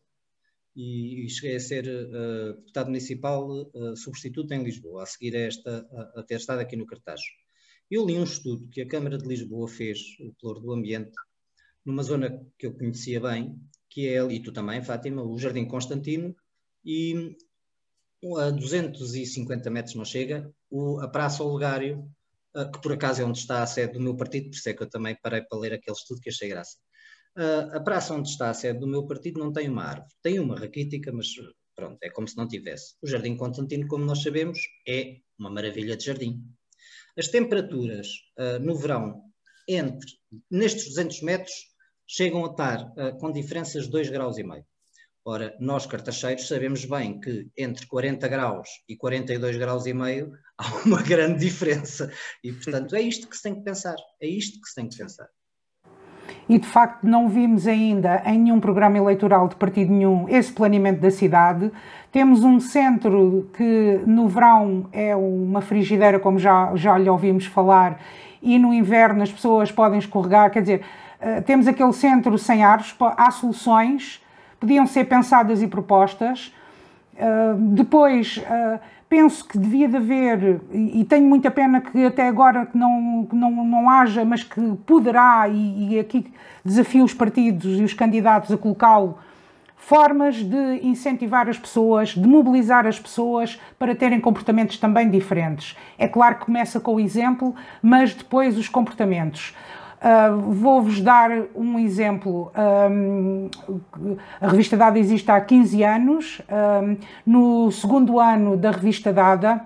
[0.73, 5.85] e, cheguei a ser uh, deputado municipal uh, substituto em Lisboa, a seguir a, esta,
[5.91, 7.19] a, a ter estado aqui no Cartaz.
[7.91, 11.11] Eu li um estudo que a Câmara de Lisboa fez, o Ploro do Ambiente,
[11.83, 13.59] numa zona que eu conhecia bem,
[13.97, 16.35] que é, e tu também, Fátima, o Jardim Constantino,
[16.85, 17.35] e
[18.37, 22.07] a 250 metros não chega, o, a Praça Olegário,
[22.71, 24.83] que por acaso é onde está a sede do meu partido, por isso é que
[24.83, 26.77] eu também parei para ler aquele estudo que achei graça.
[27.73, 30.59] a praça onde está a sede do meu partido não tem uma árvore, tem uma
[30.59, 31.29] raquítica, mas
[31.75, 32.93] pronto, é como se não tivesse.
[33.01, 36.43] O Jardim Constantino, como nós sabemos, é uma maravilha de jardim.
[37.17, 38.09] As temperaturas
[38.61, 39.23] no verão,
[39.67, 40.07] entre
[40.51, 41.75] nestes 200 metros,
[42.07, 44.63] chegam a estar uh, com diferenças de 2 graus e meio.
[45.25, 50.67] Ora, nós cartacheiros sabemos bem que entre 40 graus e 42 graus e meio há
[50.85, 52.09] uma grande diferença.
[52.41, 53.97] E, portanto, é isto que se tem que pensar.
[54.21, 55.27] É isto que se tem que pensar.
[56.47, 61.01] E, de facto, não vimos ainda em nenhum programa eleitoral de partido nenhum esse planeamento
[61.01, 61.71] da cidade.
[62.09, 68.01] Temos um centro que no verão é uma frigideira, como já, já lhe ouvimos falar,
[68.41, 70.49] e no inverno as pessoas podem escorregar.
[70.51, 70.85] Quer dizer,
[71.19, 74.21] eh, temos aquele centro sem árvores, há soluções,
[74.59, 76.53] podiam ser pensadas e propostas.
[77.15, 82.27] Uh, depois, uh, penso que devia de haver, e, e, tenho muita pena que até
[82.27, 86.31] agora que não, que não, não haja, mas que poderá, e, e aqui
[86.63, 89.17] desafio os partidos e os candidatos a colocá-lo,
[89.75, 95.77] formas de incentivar as pessoas, de mobilizar as pessoas para terem comportamentos também diferentes.
[95.97, 99.55] É claro que começa com o exemplo, mas depois os comportamentos.
[99.97, 102.51] Uh, Vou-vos dar um exemplo.
[102.55, 103.49] Um,
[104.39, 106.41] a revista Dada existe há 15 anos.
[106.49, 109.61] Um, no segundo ano da revista Dada,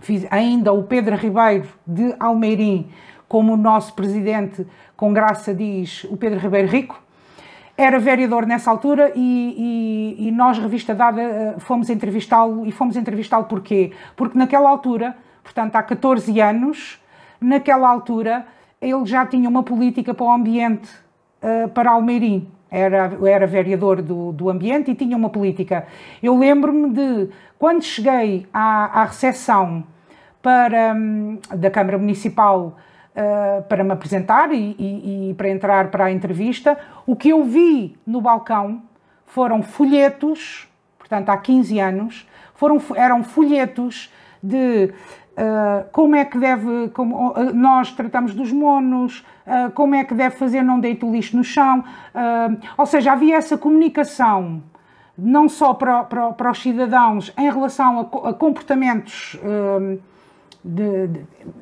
[0.00, 2.90] fiz ainda o Pedro Ribeiro de Almeirim
[3.26, 7.02] como o nosso presidente, com graça diz o Pedro Ribeiro Rico.
[7.74, 12.66] Era vereador nessa altura e, e, e nós, revista Dada, fomos entrevistá-lo.
[12.66, 13.92] E fomos entrevistá-lo porquê?
[14.14, 17.00] Porque naquela altura, portanto há 14 anos,
[17.40, 18.46] naquela altura
[18.82, 20.90] ele já tinha uma política para o ambiente
[21.40, 22.48] uh, para Almeirim.
[22.68, 25.86] Era, era vereador do, do ambiente e tinha uma política.
[26.22, 29.84] Eu lembro-me de, quando cheguei à, à recepção
[30.40, 32.76] para, um, da Câmara Municipal
[33.14, 37.44] uh, para me apresentar e, e, e para entrar para a entrevista, o que eu
[37.44, 38.82] vi no balcão
[39.26, 40.66] foram folhetos,
[40.98, 44.10] portanto há 15 anos, foram, eram folhetos
[44.42, 44.92] de
[45.32, 50.12] Uh, como é que deve, como, uh, nós tratamos dos monos, uh, como é que
[50.12, 51.82] deve fazer, não deito o lixo no chão.
[52.76, 54.62] ou seja, havia essa comunicação,
[55.16, 59.38] não só para, para, para os cidadãos em relação a, a comportamentos
[60.62, 61.20] de, de,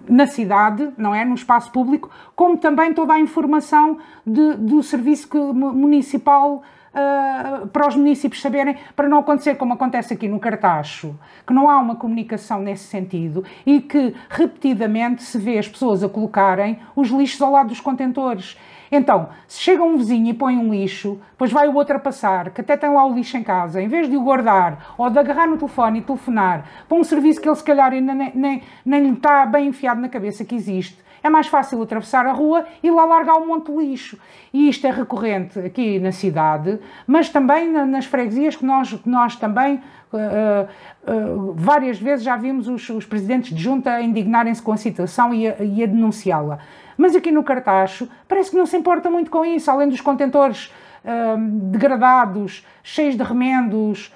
[0.09, 1.25] na cidade, não é?
[1.25, 6.63] No espaço público, como também toda a informação de, do serviço municipal
[6.95, 11.69] uh, para os municípios saberem, para não acontecer como acontece aqui no Cartacho, que não
[11.69, 17.09] há uma comunicação nesse sentido e que repetidamente se vê as pessoas a colocarem os
[17.09, 18.57] lixos ao lado dos contentores.
[18.93, 22.51] Então, se chega um vizinho e põe um lixo, depois vai o outro a passar,
[22.51, 25.17] que até tem lá o lixo em casa, em vez de o guardar ou de
[25.17, 28.63] agarrar no telefone e telefonar para um serviço que ele se calhar ainda nem, nem,
[28.85, 32.65] nem lhe está bem enfiado na cabeça que existe, é mais fácil atravessar a rua
[32.83, 34.19] e lá largar um monte de lixo.
[34.53, 39.37] E isto é recorrente aqui na cidade, mas também nas freguesias que nós, que nós
[39.37, 39.81] também
[40.13, 40.67] Uh,
[41.09, 45.47] uh, várias vezes já vimos os, os, presidentes de junta indignarem-se com a situação e
[45.47, 46.59] a, a denunciá-la.
[46.99, 50.75] Mas aqui no Cartacho parece que não se importa muito com isso, além dos contentores
[51.05, 51.39] uh,
[51.71, 54.13] degradados, cheios de remendos,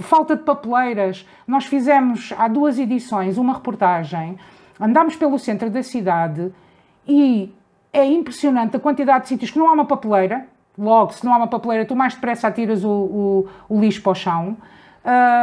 [0.00, 1.26] falta de papeleiras.
[1.46, 4.38] Nós fizemos há duas edições uma reportagem
[4.80, 6.52] Andámos pelo centro da cidade
[7.06, 7.52] e
[7.92, 11.38] é impressionante a quantidade de sítios que não há uma papeleira, logo, se não há
[11.38, 14.56] uma papeleira, tu mais depressa atiras o, o, o lixo para o chão.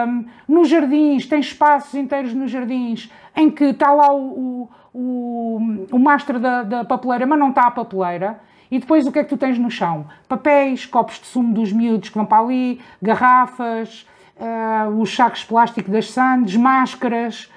[0.07, 5.99] Um, nos jardins, tem espaços inteiros nos jardins em que está lá o, o, o
[5.99, 8.39] mastro da, da papeleira, mas não está a papeleira.
[8.69, 10.07] E depois o que é que tu tens no chão?
[10.27, 15.45] Papéis, copos de sumo dos miúdos que vão para ali, garrafas, uh, os sacos de
[15.45, 17.51] plástico das sandes, máscaras.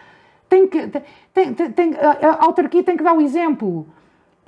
[0.49, 0.91] Tem que,
[1.45, 3.87] tem, tem, a autarquia tem que dar o exemplo.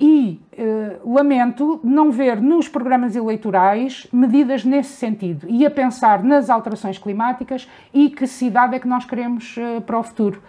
[0.01, 6.49] E uh, lamento não ver nos programas eleitorais medidas nesse sentido e a pensar nas
[6.49, 10.41] alterações climáticas e que cidade é que nós queremos uh, para o futuro.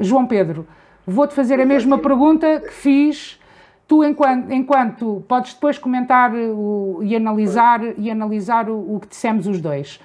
[0.00, 0.66] João Pedro,
[1.06, 3.38] vou-te fazer a mesma pergunta que fiz
[3.86, 9.46] tu enquanto, enquanto podes depois comentar o, e analisar, e analisar o, o, que dissemos
[9.46, 10.00] os dois.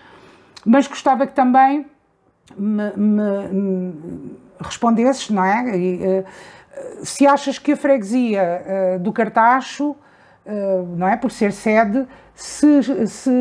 [0.65, 1.85] Mas gostava que também
[2.57, 3.93] me, me, me
[4.59, 5.77] respondesses, não é?
[5.77, 6.25] E, uh,
[7.03, 11.17] se achas que a freguesia uh, do Cartacho, uh, não é?
[11.17, 13.07] Por ser sede, se.
[13.07, 13.31] se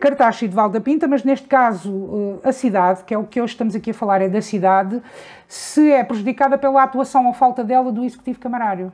[0.00, 3.38] Cartacho e de Val da Pinta, mas neste caso a cidade, que é o que
[3.38, 5.02] hoje estamos aqui a falar, é da cidade,
[5.46, 8.90] se é prejudicada pela atuação ou falta dela do Executivo Camarário.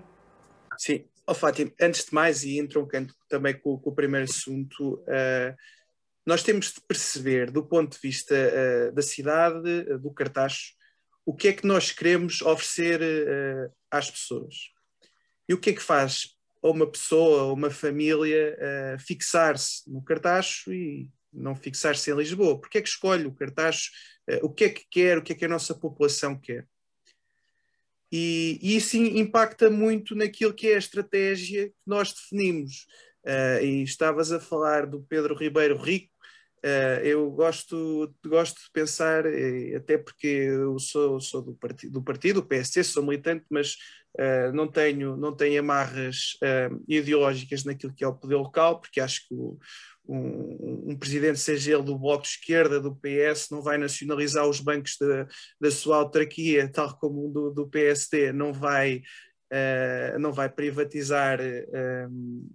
[0.76, 5.54] Sim, oh, Fátima, antes de mais, e entroncando também com, com, o primeiro assunto, uh,
[6.24, 10.74] nós temos de perceber, do ponto de vista uh, da cidade, uh, do Cartacho,
[11.26, 13.00] o que é que nós queremos oferecer
[13.90, 14.70] às pessoas.
[15.48, 18.56] E o que é que faz a uma pessoa, a uma família,
[19.00, 22.60] fixar-se no Cartacho e não fixar-se em Lisboa?
[22.60, 23.90] Porque é que escolhe o Cartacho?
[24.40, 25.18] o que é que quer?
[25.18, 26.66] O que é que a nossa população quer?
[28.10, 32.86] E, e isso impacta muito naquilo que é a estratégia que nós definimos.
[33.24, 36.15] Uh, e estavas a falar do Pedro Ribeiro Rico.
[36.64, 39.24] Uh, eu gosto, gosto de pensar,
[39.76, 43.74] até porque eu sou, sou do, partido, do partido, do PSC, sou militante, mas
[44.18, 46.36] uh, não, tenho, não tenho amarras
[46.88, 49.58] ideológicas naquilo que é o poder local, porque acho que o,
[50.08, 54.60] um, um, presidente, seja ele do Bloco de Esquerda, do PS, não vai nacionalizar os
[54.60, 55.26] bancos da,
[55.60, 59.02] da sua autarquia, tal como do, do PSD, não vai,
[59.52, 62.48] uh, não vai privatizar uh,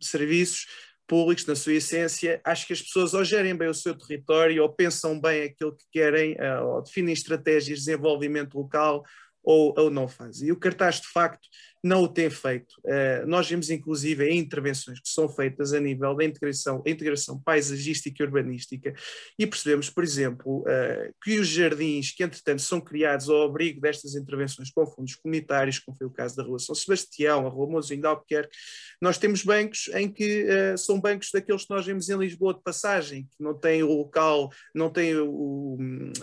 [0.00, 0.66] serviços
[1.08, 2.40] públicos na sua essência.
[2.44, 5.84] Acho que as pessoas ou gerem bem o seu território, ou pensam bem aquilo que
[5.90, 9.02] querem, uh, ou definem estratégias de desenvolvimento local,
[9.42, 10.48] ou, ou não fazem.
[10.48, 11.48] E o cartaz, de facto,
[11.82, 12.74] não o tem feito.
[12.84, 18.26] Uh, nós vimos, inclusive, intervenções que são feitas a nível da integração, integração paisagística e
[18.26, 18.94] urbanística,
[19.38, 24.14] e percebemos, por exemplo, uh, que os jardins que, entretanto, são criados ao abrigo destas
[24.14, 28.00] intervenções com fundos comunitários, como foi o caso da Rua São Sebastião, a Rua Mozinho
[28.00, 28.56] de Albuquerque,
[29.00, 32.62] nós temos bancos em que uh, são bancos daqueles que nós vemos em Lisboa de
[32.62, 35.78] passagem, que não têm o local, não têm o,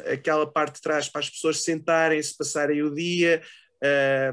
[0.05, 3.41] aquela parte de trás para as pessoas sentarem-se, passarem o dia,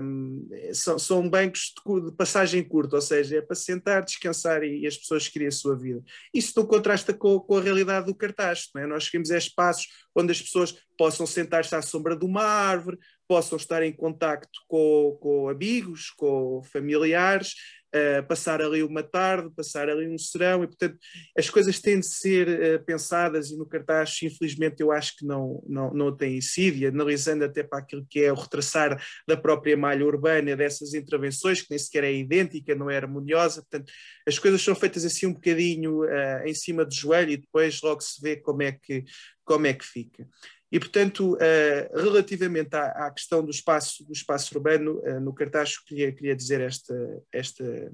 [0.00, 4.81] um, são, são, bancos de, de, passagem curta, ou seja, é para sentar, descansar e,
[4.81, 6.02] e as pessoas querem a sua vida.
[6.33, 8.87] Isso não contrasta com, com, a realidade do cartaz, não é?
[8.87, 13.57] Nós queremos é espaços onde as pessoas possam sentar-se à sombra de uma árvore, possam
[13.57, 17.55] estar em contacto com, com amigos, com familiares,
[17.94, 20.98] uh, passar ali uma tarde, passar ali um serão, e portanto
[21.37, 25.62] as coisas têm de ser uh, pensadas e no cartaz, infelizmente, eu acho que não,
[25.66, 29.76] não, não têm sido, e analisando até para aquilo que é o retraçar da própria
[29.76, 33.92] malha urbana dessas intervenções, que nem sequer é idêntica, não é harmoniosa, portanto
[34.26, 38.00] as coisas são feitas assim um bocadinho uh, em cima do joelho e depois logo
[38.00, 39.05] se vê como é que,
[39.44, 40.26] como é que fica.
[40.72, 46.11] E, portanto, uh, relativamente à, questão do espaço, do espaço urbano, uh, no cartaz queria,
[46.11, 46.94] queria dizer esta,
[47.30, 47.92] esta,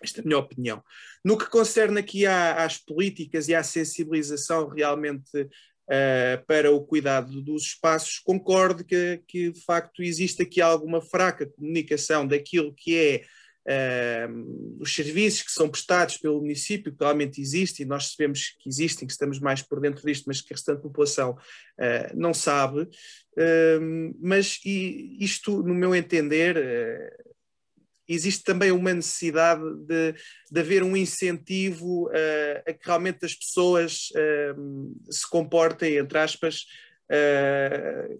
[0.00, 0.80] esta minha opinião.
[1.24, 7.64] No que concerne aqui às políticas e à sensibilização realmente uh, para o cuidado dos
[7.64, 13.24] espaços, concordo que, que, de facto, existe aqui alguma fraca comunicação daquilo que é
[13.68, 19.06] Uh, os serviços que são prestados pelo município, que realmente existem, nós sabemos que existem,
[19.06, 22.88] que estamos mais por dentro disto, mas que a restante população uh, não sabe.
[23.36, 27.24] Uh, mas e, isto, no meu entender, ah,
[28.08, 30.14] existe também uma necessidade de,
[30.50, 32.08] de haver um incentivo
[32.66, 34.08] a que realmente as pessoas
[35.10, 36.64] se comportem, entre aspas,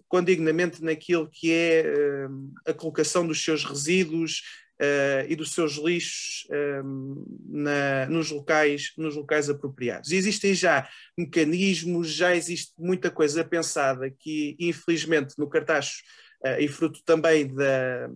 [0.07, 1.85] condignamente naquilo que é
[2.67, 4.43] a colocação dos seus resíduos,
[4.81, 10.13] uh, e dos seus lixos um, ehm, na, nos, locais, nos locais apropriados.
[10.13, 16.03] Existem já mecanismos, já existe muita coisa pensada que, infelizmente, no Cartacho,
[16.45, 18.11] uh, e fruto também da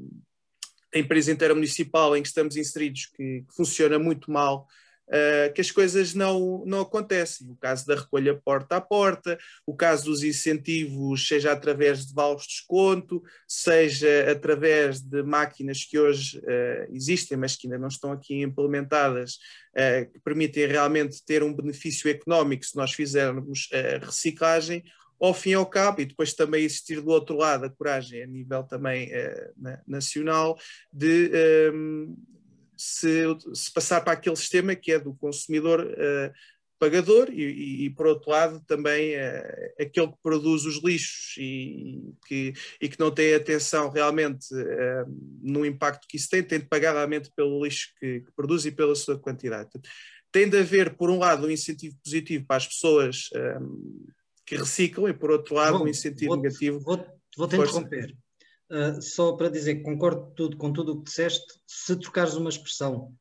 [0.94, 4.68] empresa interamunicipal em que estamos inseridos, que, que funciona muito mal,
[5.12, 7.48] uh, que as coisas não, não acontecem.
[7.50, 12.42] O caso da recolha porta a porta, o caso dos incentivos, seja através de vales
[12.42, 18.10] de desconto, seja através de máquinas que hoje uh, existem, mas que ainda não estão
[18.12, 19.34] aqui implementadas,
[19.76, 23.68] uh, que permitem realmente ter um benefício económico se nós fizermos
[24.00, 24.82] reciclagem,
[25.20, 28.26] ao fim e ao cabo, e depois também existir do outro lado a coragem a
[28.26, 29.10] nível também
[29.86, 30.58] nacional
[30.92, 31.30] de
[31.72, 32.16] um,
[32.82, 36.32] se, se, passar para aquele sistema que é do consumidor uh,
[36.78, 42.12] pagador e, e, e, por outro lado, também uh, aquele que produz os lixos e,
[42.26, 45.06] que, e que não tem atenção realmente uh,
[45.40, 48.72] no impacto que isso tem, tem de pagar realmente pelo lixo que, que produz e
[48.72, 49.70] pela sua quantidade.
[50.32, 53.28] Tem de haver, por um lado, um incentivo positivo para as pessoas
[53.60, 54.06] um,
[54.44, 56.80] que reciclam e, por outro lado, um incentivo vou, negativo.
[56.80, 58.16] Vou-te vou interromper.
[58.72, 62.48] Uh, só para dizer que concordo tudo, com tudo o que disseste, se trocares uma
[62.48, 63.14] expressão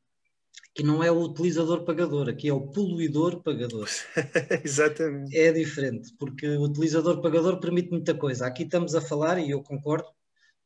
[0.74, 3.86] que não é o utilizador pagador, aqui é o poluidor pagador.
[4.64, 5.36] Exatamente.
[5.36, 8.46] É diferente, porque o utilizador pagador permite muita coisa.
[8.46, 10.08] Aqui estamos a falar, e eu concordo,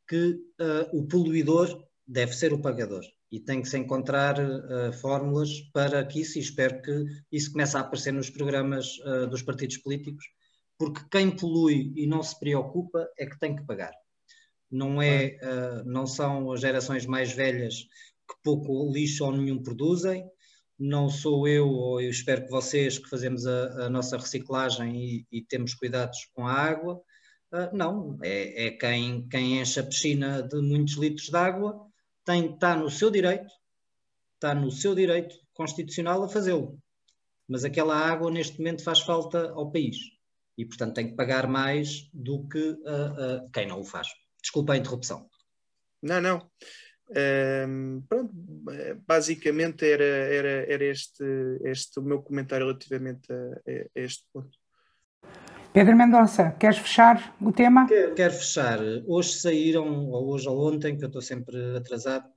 [0.07, 3.03] que uh, o poluidor deve ser o pagador.
[3.29, 7.77] E tem que se encontrar uh, fórmulas para que isso, e espero que isso comece
[7.77, 8.87] a aparecer nos programas
[9.29, 10.25] dos partidos políticos,
[10.79, 13.91] porque quem polui e não se preocupa é que tem que pagar
[14.71, 17.83] não, é, uh, não são as gerações mais velhas
[18.29, 20.29] que pouco lixo ou nenhum produzem,
[20.79, 25.27] não sou eu, ou eu espero que vocês que fazemos a, a nossa reciclagem e,
[25.33, 27.01] e, temos cuidados com a água,
[27.53, 31.87] uh, não, é, é, quem, quem enche a piscina de muitos litros de água,
[32.25, 33.53] tem, está no seu direito,
[34.35, 36.79] está no seu direito constitucional a fazê-lo.
[37.49, 39.97] Mas aquela água neste momento faz falta ao país
[40.59, 44.09] e, portanto, tem que pagar mais do que uh, uh, quem não o faz.
[44.47, 45.29] Desculpa a interrupção.
[46.01, 46.49] Não, não.
[47.69, 48.33] Um, pronto,
[49.05, 51.25] basicamente era, era, era este,
[51.65, 54.57] este o meu comentário relativamente a, a este ponto.
[55.73, 57.89] Pedro Mendonça, queres fechar o tema?
[57.89, 58.79] Quero, quero, fechar.
[59.09, 62.29] Hoje saíram, ou hoje ou ontem, que eu estou sempre atrasado,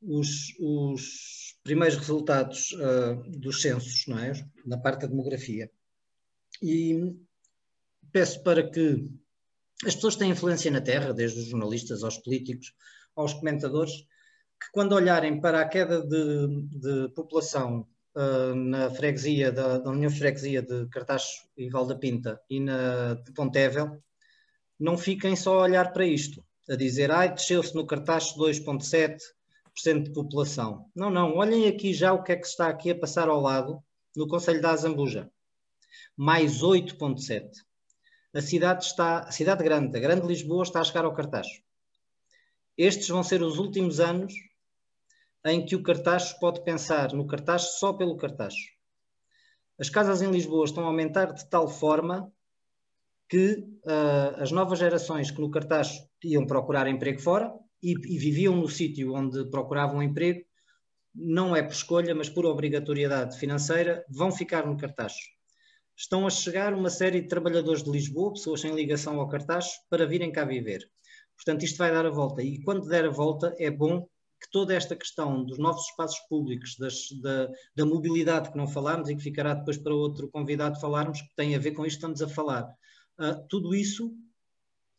[0.00, 4.32] os, os primeiros resultados uh, dos censos, não é?
[4.64, 5.70] Na parte da demografia.
[6.62, 7.14] E
[8.10, 9.04] peço para que
[9.84, 12.74] as pessoas têm influência na Terra, desde os jornalistas aos políticos,
[13.14, 13.92] aos comentadores,
[14.60, 17.86] que quando olharem para a queda de, de população
[18.16, 23.32] uh, na freguesia, da, da União Freguesia de Cartaxo e Valda Pinta e na de
[23.32, 24.02] Pontevel,
[24.78, 30.12] não fiquem só a olhar para isto, a dizer, ai, desceu-se no Cartaxo 2,7% de
[30.12, 30.90] população.
[30.94, 33.80] Não, não, olhem aqui já o que é que está aqui a passar ao lado,
[34.16, 35.30] no Conselho da Azambuja.
[36.16, 37.67] Mais 8,7%
[38.34, 41.46] a cidade está, a cidade grande, a grande Lisboa está a chegar ao cartaz.
[42.76, 44.32] Estes vão ser os últimos anos
[45.44, 48.54] em que o cartaz pode pensar no cartaz só pelo cartaz.
[49.78, 52.30] As casas em Lisboa estão a aumentar de tal forma
[53.28, 58.56] que uh, as novas gerações que no cartaz iam procurar emprego fora e, e viviam
[58.56, 60.44] no sítio onde procuravam emprego,
[61.14, 65.14] não é por escolha, mas por obrigatoriedade financeira, vão ficar no cartaz
[65.98, 70.06] estão a chegar uma série de trabalhadores de Lisboa, pessoas sem ligação ao cartaz, para
[70.06, 70.88] virem cá viver.
[71.34, 72.40] Portanto, isto vai dar a volta.
[72.40, 74.06] E quando der a volta, é bom
[74.40, 79.08] que toda esta questão dos novos espaços públicos, das, da, da, mobilidade que não falámos
[79.08, 82.06] e que ficará depois para outro convidado falarmos, que tem a ver com isto que
[82.06, 82.62] estamos a falar,
[83.18, 84.14] uh, tudo isso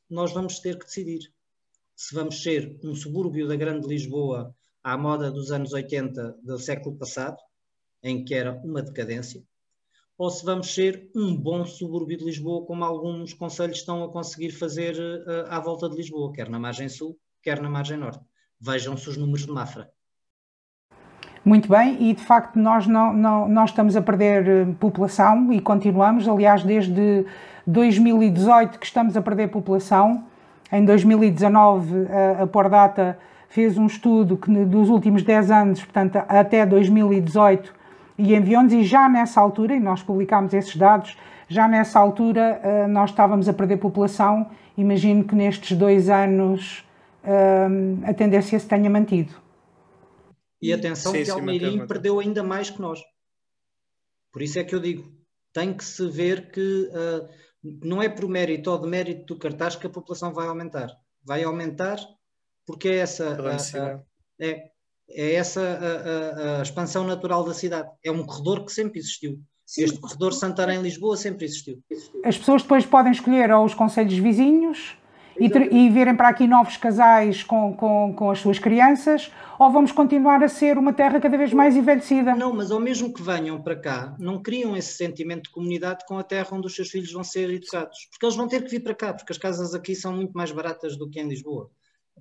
[0.09, 1.31] nós vamos ter que decidir.
[1.95, 6.97] Se vamos ser um subúrbio da Grande Lisboa à moda dos anos 80 do século
[6.97, 7.37] passado,
[8.03, 9.41] em que era uma decadência,
[10.19, 14.51] ou se vamos ser um bom subúrbio de Lisboa, como alguns conselhos estão a conseguir
[14.51, 18.19] fazer uh, à volta de Lisboa, quer na margem sul, quer na margem norte.
[18.59, 19.89] Vejam-se os números de Mafra.
[21.45, 25.61] Muito bem, e de facto nós, não, não, nós estamos a perder eh, população e
[25.61, 27.25] continuamos, aliás, desde
[27.65, 30.25] 2018 que estamos a perder população.
[30.69, 36.65] Em 2019, a, a Pordata fez um estudo que dos últimos 10 anos, portanto, até
[36.65, 37.78] 2018,
[38.19, 42.87] e enviou-nos, e já nessa altura, e nós publicámos esses dados, já nessa altura uh,
[42.87, 44.51] nós estávamos a perder população.
[44.77, 46.85] Imagino que nestes dois anos
[47.23, 49.33] uh, a tendência se tenha mantido.
[50.61, 52.99] E atenção sim, que Almeirim perdeu ainda mais que nós.
[54.33, 55.09] Por isso é que eu digo,
[55.53, 57.27] tem que se ver que uh,
[57.81, 60.89] não é por mérito ou demérito do cartaz que a população vai aumentar.
[61.23, 61.97] Vai aumentar
[62.65, 63.37] porque é essa.
[64.39, 64.71] é,
[65.11, 67.89] é essa a, a, a, expansão natural da cidade.
[68.03, 69.39] É um corredor que sempre existiu.
[69.65, 69.83] Sim.
[69.83, 71.79] Este corredor Santarém-Lisboa sempre existiu.
[72.23, 74.97] As pessoas depois podem escolher ou os conselhos vizinhos
[75.39, 79.91] e, e virem para aqui novos casais com, com, com as suas crianças, ou vamos
[79.91, 82.35] continuar a ser uma terra cada vez mais envelhecida?
[82.35, 86.17] Não, mas ao mesmo que venham para cá, não criam esse sentimento de comunidade com
[86.17, 88.81] a terra onde os seus filhos vão ser educados, porque eles vão ter que vir
[88.81, 91.69] para cá, porque as casas aqui são muito mais baratas do que em Lisboa.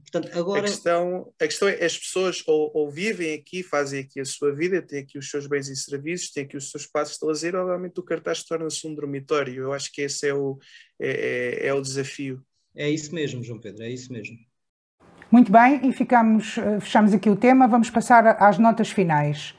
[0.01, 0.61] Portanto, agora...
[0.61, 4.55] a, questão, a questão é as pessoas ou, ou, vivem aqui, fazem aqui a sua
[4.55, 7.55] vida, têm aqui os seus bens e serviços, têm aqui os seus espaços de lazer,
[7.55, 9.65] obviamente o cartaz torna-se um dormitório.
[9.65, 10.59] Eu acho que esse é o,
[11.01, 12.43] é, é, é o desafio.
[12.75, 14.37] É isso mesmo, João Pedro, é isso mesmo.
[15.31, 19.55] Muito bem, e ficamos, eh, fechamos aqui o tema, vamos passar às notas finais.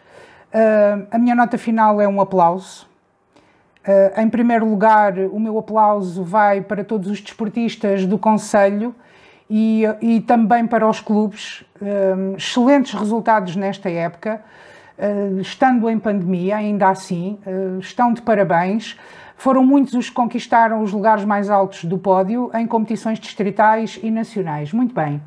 [0.52, 2.88] Uh, a minha nota final é um aplauso.
[3.88, 8.96] Uh, em primeiro lugar, o meu aplauso vai para todos os desportistas do Conselho
[9.50, 11.64] e, e também para os clubes.
[11.82, 14.42] Um, excelentes resultados nesta época,
[14.98, 18.98] uh, estando em pandemia, ainda assim, uh, estão de parabéns.
[19.36, 24.12] Foram muitos os que conquistaram os lugares mais altos do pódio em competições distritais e
[24.12, 24.74] nacionais.
[24.74, 25.22] Muito bem.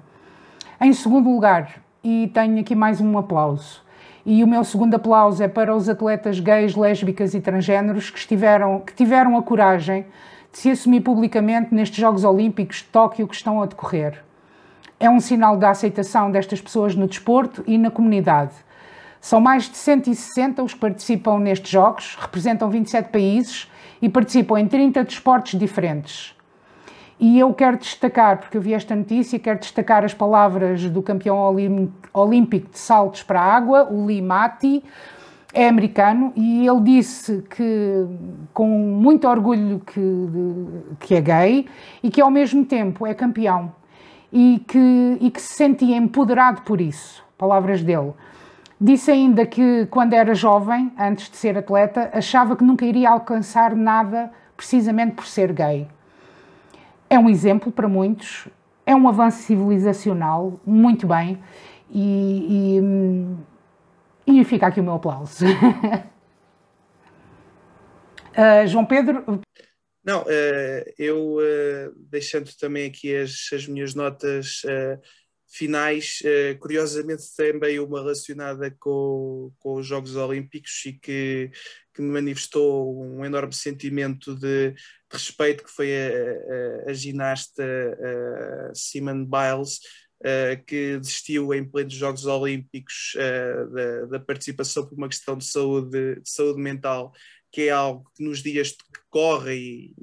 [0.80, 3.82] Em segundo lugar, e tenho aqui mais um aplauso,
[4.24, 8.80] e o meu segundo aplauso é para os atletas gays, lésbicas e transgêneros que, estiveram,
[8.80, 10.04] que tiveram a coragem
[10.52, 14.22] de se assumir publicamente nestes Jogos Olímpicos de Tóquio que estão a decorrer.
[15.00, 18.52] É um sinal da aceitação destas pessoas no desporto e na comunidade.
[19.20, 24.68] São mais de 160 os que participam nestes Jogos, representam 27 países e participam em
[24.68, 26.36] 30 desportos diferentes.
[27.18, 31.38] E eu quero destacar, porque eu vi esta notícia, quero destacar as palavras do campeão
[32.12, 34.82] olímpico de saltos para a água, o Lee Mati,
[35.54, 38.06] é americano e ele disse que
[38.54, 40.00] com muito orgulho que,
[41.00, 41.66] que é gay
[42.02, 43.72] e que ao mesmo tempo é campeão
[44.32, 47.22] e que, e que se sentia empoderado por isso.
[47.36, 48.12] Palavras dele.
[48.80, 53.76] Disse ainda que quando era jovem, antes de ser atleta, achava que nunca iria alcançar
[53.76, 55.86] nada precisamente por ser gay.
[57.08, 58.48] É um exemplo para muitos,
[58.86, 61.38] é um avanço civilizacional, muito bem,
[61.90, 63.36] e, e
[64.26, 65.44] e fica aqui o meu aplauso.
[68.30, 69.40] uh, João Pedro.
[70.04, 74.62] Não, uh, eu uh, deixando também aqui as, as minhas notas
[75.54, 76.22] finais,
[76.60, 81.50] curiosamente também uma relacionada com, com os Jogos Olímpicos e que,
[81.92, 84.76] que me manifestou um enorme sentimento de, de
[85.12, 87.62] respeito, que foi a, a, a ginasta
[88.72, 90.01] Simone Biles, uh,
[90.66, 96.20] que desistiu em plenos Jogos Olímpicos uh, da, da, participação por uma questão de saúde,
[96.20, 97.12] de saúde mental,
[97.50, 99.94] que é algo que nos dias que correm e,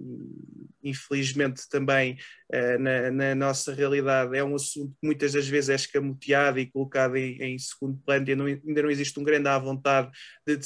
[0.84, 2.18] infelizmente também
[2.54, 6.70] uh, na, na, nossa realidade é um assunto que muitas das vezes é escamoteado e
[6.70, 10.12] colocado em, em segundo plano e não, ainda não existe um grande à vontade
[10.46, 10.60] de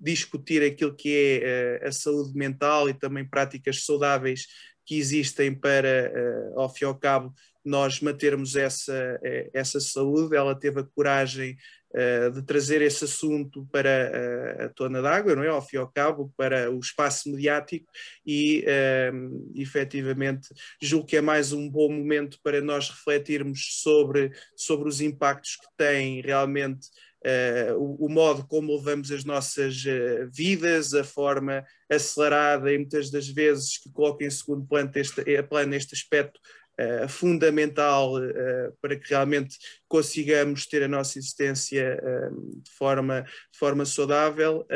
[0.00, 4.46] discutir aquilo que é a saúde mental e também práticas saudáveis
[4.86, 6.12] que existem para,
[6.56, 7.32] ao fim e ao cabo,
[7.64, 10.36] nós mantermos essa, eh, essa saúde.
[10.36, 11.56] Ela teve a coragem
[11.94, 15.48] uh, de trazer esse assunto para a, a tona d'água, não é?
[15.48, 17.90] Ao fim e ao cabo, para o espaço mediático
[18.26, 20.48] e, uh, efetivamente,
[20.80, 25.66] julgo que é mais um bom momento para nós refletirmos sobre, sobre os impactos que
[25.76, 26.88] tem realmente
[27.22, 33.10] Uh, o, o, modo como levamos as nossas uh, vidas, a forma acelerada e muitas
[33.10, 36.40] das vezes que coloca em segundo plano este, plano este aspecto
[36.80, 39.56] uh, fundamental uh, para que realmente
[39.86, 44.66] consigamos ter a nossa existência uh, de, forma, de forma saudável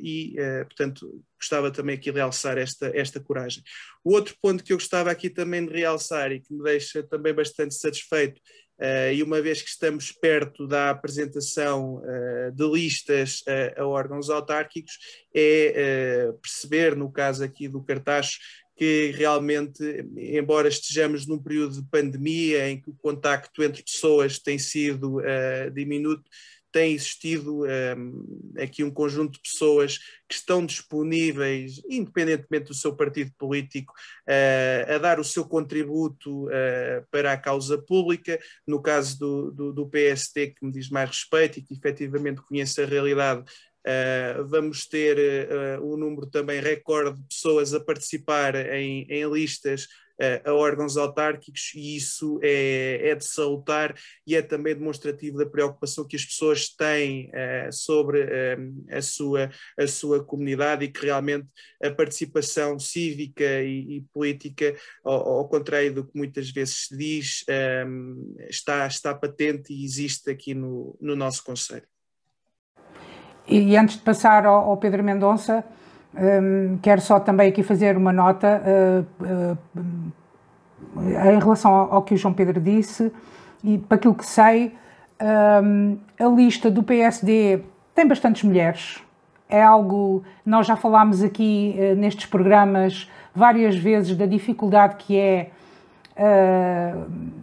[0.00, 3.62] e, portanto, gostava também aqui de realçar esta, esta coragem.
[4.04, 7.34] O outro ponto que eu gostava aqui também de realçar e que me deixa também
[7.34, 8.40] bastante satisfeito
[8.76, 14.28] Uh, e uma vez que estamos perto da apresentação uh, de listas uh, a órgãos
[14.28, 14.98] autárquicos,
[15.32, 18.38] é perceber, no caso aqui do cartaz,
[18.76, 24.58] que realmente, embora estejamos num período de pandemia em que o contacto entre pessoas tem
[24.58, 26.28] sido uh, diminuto,
[26.74, 28.12] tem existido um, ehm,
[28.58, 29.98] aqui um conjunto de pessoas
[30.28, 33.94] que estão disponíveis, independentemente do seu partido político,
[34.28, 38.40] uh, a dar o seu contributo uh, para a causa pública.
[38.66, 42.82] No caso do, do, do, PST, que me diz mais respeito e que efetivamente conhece
[42.82, 43.44] a realidade,
[43.86, 45.18] Uh, vamos ter
[45.78, 50.96] uh, um número também recorde de pessoas a participar em, em listas uh, a órgãos
[50.96, 53.94] autárquicos e isso é, é, de salutar
[54.26, 57.30] e é também demonstrativo da preocupação que as pessoas têm
[57.70, 58.26] sobre
[58.90, 61.46] a, sua, a sua comunidade e que realmente
[61.82, 64.74] a participação cívica e, e política,
[65.04, 67.44] ao, ao, contrário do que muitas vezes se diz,
[68.48, 71.93] está, está patente e existe aqui no, no nosso Conselho.
[73.46, 75.64] E antes de passar ao, ao Pedro Mendonça,
[76.14, 80.12] um, quero só também aqui fazer uma nota uh, uh,
[80.96, 83.12] em relação ao, ao, que o João Pedro disse,
[83.62, 84.74] e para aquilo que sei,
[85.62, 87.62] um, a lista do PSD
[87.94, 89.02] tem bastantes mulheres.
[89.48, 95.50] É algo, nós já falámos aqui uh, nestes programas várias vezes da dificuldade que é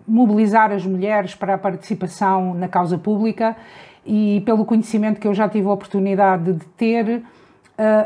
[0.07, 3.53] mobilizar as mulheres para a participação na causa pública
[4.05, 7.23] e pelo conhecimento que eu já tive a oportunidade de ter, uh,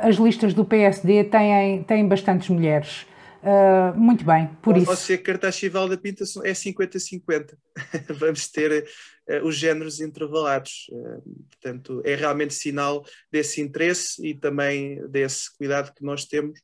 [0.01, 3.05] as listas do PSD têm, têm bastantes mulheres.
[3.45, 4.87] Uh, muito bem, por Ou isso.
[4.87, 7.55] Você, cartaz Chival da Pinta, é 50-50.
[8.17, 8.87] Vamos ter
[9.29, 10.87] uh, os géneros intervalados.
[10.91, 11.21] Uh,
[11.51, 16.59] portanto, é realmente sinal desse interesse e também desse cuidado que nós temos,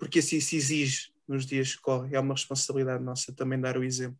[0.00, 2.12] porque assim se exige nos dias que correm.
[2.12, 4.18] É uma responsabilidade nossa também dar o exemplo.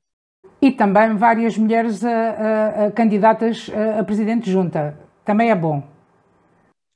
[0.60, 4.98] E também várias mulheres a, a, a candidatas a, a presidente junta.
[5.24, 5.82] Também é bom.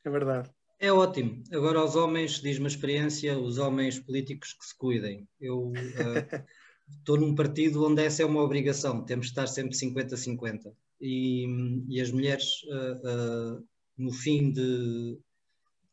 [0.04, 0.50] É verdade.
[0.78, 1.42] É ótimo.
[1.52, 5.26] Agora, aos homens, diz-me a experiência, os homens políticos que se cuidem.
[5.40, 5.74] Eu uh,
[6.98, 10.72] estou num partido onde essa é uma obrigação, temos de estar sempre 50-50.
[11.00, 11.46] E,
[11.88, 13.64] e, as mulheres, uh, uh,
[13.96, 15.20] no fim de, de,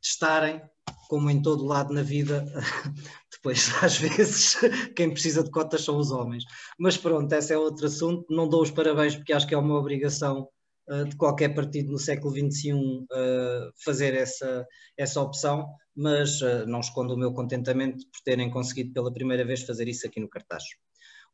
[0.02, 0.62] estarem,
[1.14, 2.44] como em todo lado na vida,
[3.32, 4.58] depois às vezes
[4.96, 6.44] quem precisa de cotas são os homens.
[6.80, 8.26] Mas pronto, esse é outro assunto.
[8.32, 10.50] Não dou os parabéns porque acho que é uma obrigação
[10.90, 14.66] uh, de qualquer partido no século XXI uh, fazer essa,
[14.98, 19.62] essa opção, mas uh, não escondo o meu contentamento por terem conseguido pela primeira vez
[19.62, 20.64] fazer isso aqui no cartaz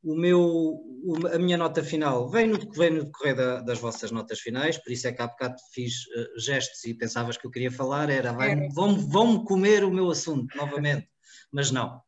[0.03, 0.81] o meu,
[1.33, 4.91] a minha nota final vem no, vem no decorrer da, das vossas notas finais, por
[4.91, 8.33] isso é que há bocado fiz uh, gestos e pensavas que eu queria falar, era
[8.73, 11.07] vão, vão comer o meu assunto novamente,
[11.51, 12.01] mas não.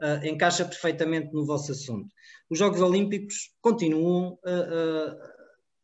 [0.00, 2.14] Uh, encaixa perfeitamente no vosso assunto.
[2.50, 5.38] Os Jogos Olímpicos continuam uh,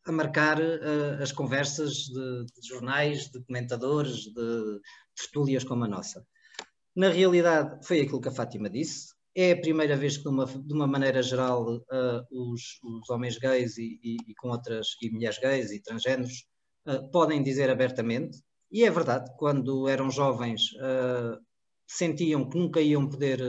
[0.07, 0.59] a marcar
[1.19, 4.79] as conversas de, de, jornais, de comentadores, de
[5.15, 6.23] tertúlias como a nossa.
[6.95, 10.45] Na realidade, foi aquilo que a Fátima disse, é a primeira vez que, de uma,
[10.45, 15.11] de uma maneira geral, uh, os, os, homens gays e, e, e, com outras, e
[15.11, 16.45] mulheres gays e transgêneros
[16.87, 18.39] uh, podem dizer abertamente,
[18.71, 21.37] e é verdade, quando eram jovens uh,
[21.85, 23.39] sentiam que nunca iam poder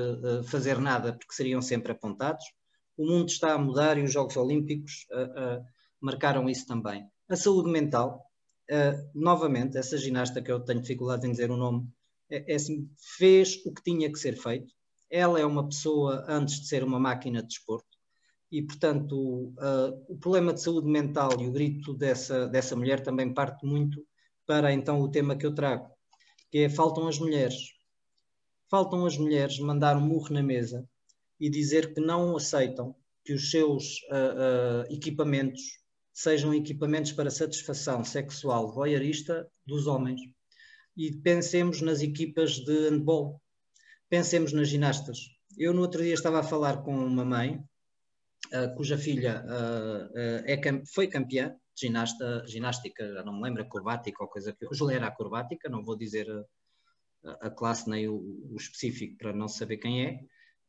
[0.45, 2.45] fazer nada porque seriam sempre apontados.
[2.95, 5.07] O mundo está a mudar e os Jogos Olímpicos
[5.99, 7.09] marcaram isso também.
[7.31, 8.21] A saúde mental,
[9.15, 11.89] novamente, essa ginasta que eu tenho dificuldade em dizer o nome,
[12.31, 14.76] é, é assim, fez o que tinha que ser feito
[15.11, 17.97] ela é uma pessoa antes de ser uma máquina de desporto
[18.51, 23.33] e, portanto, uh, o problema de saúde mental e o grito dessa, dessa mulher também
[23.33, 24.07] parte muito
[24.47, 25.91] para então o tema que eu trago,
[26.51, 27.75] que é faltam as mulheres.
[28.71, 30.89] Faltam as mulheres mandar um murro na mesa
[31.39, 32.95] e dizer que não aceitam
[33.25, 35.63] que os seus uh, uh, equipamentos
[36.13, 40.21] sejam equipamentos para satisfação sexual voyeurista dos homens.
[40.97, 43.39] E pensemos nas equipas de handball,
[44.09, 45.19] Pensemos nas ginastas.
[45.59, 47.63] Eu no outro dia estava a falar com uma mãe
[48.53, 53.63] uh, cuja filha uh, uh, é, foi campeã de ginasta, ginástica, já não me lembro,
[53.63, 54.67] acrobática ou coisa que.
[54.67, 56.27] Hoje era acrobática, não vou dizer
[57.25, 60.21] a, a classe nem o, o, específico para não saber quem é.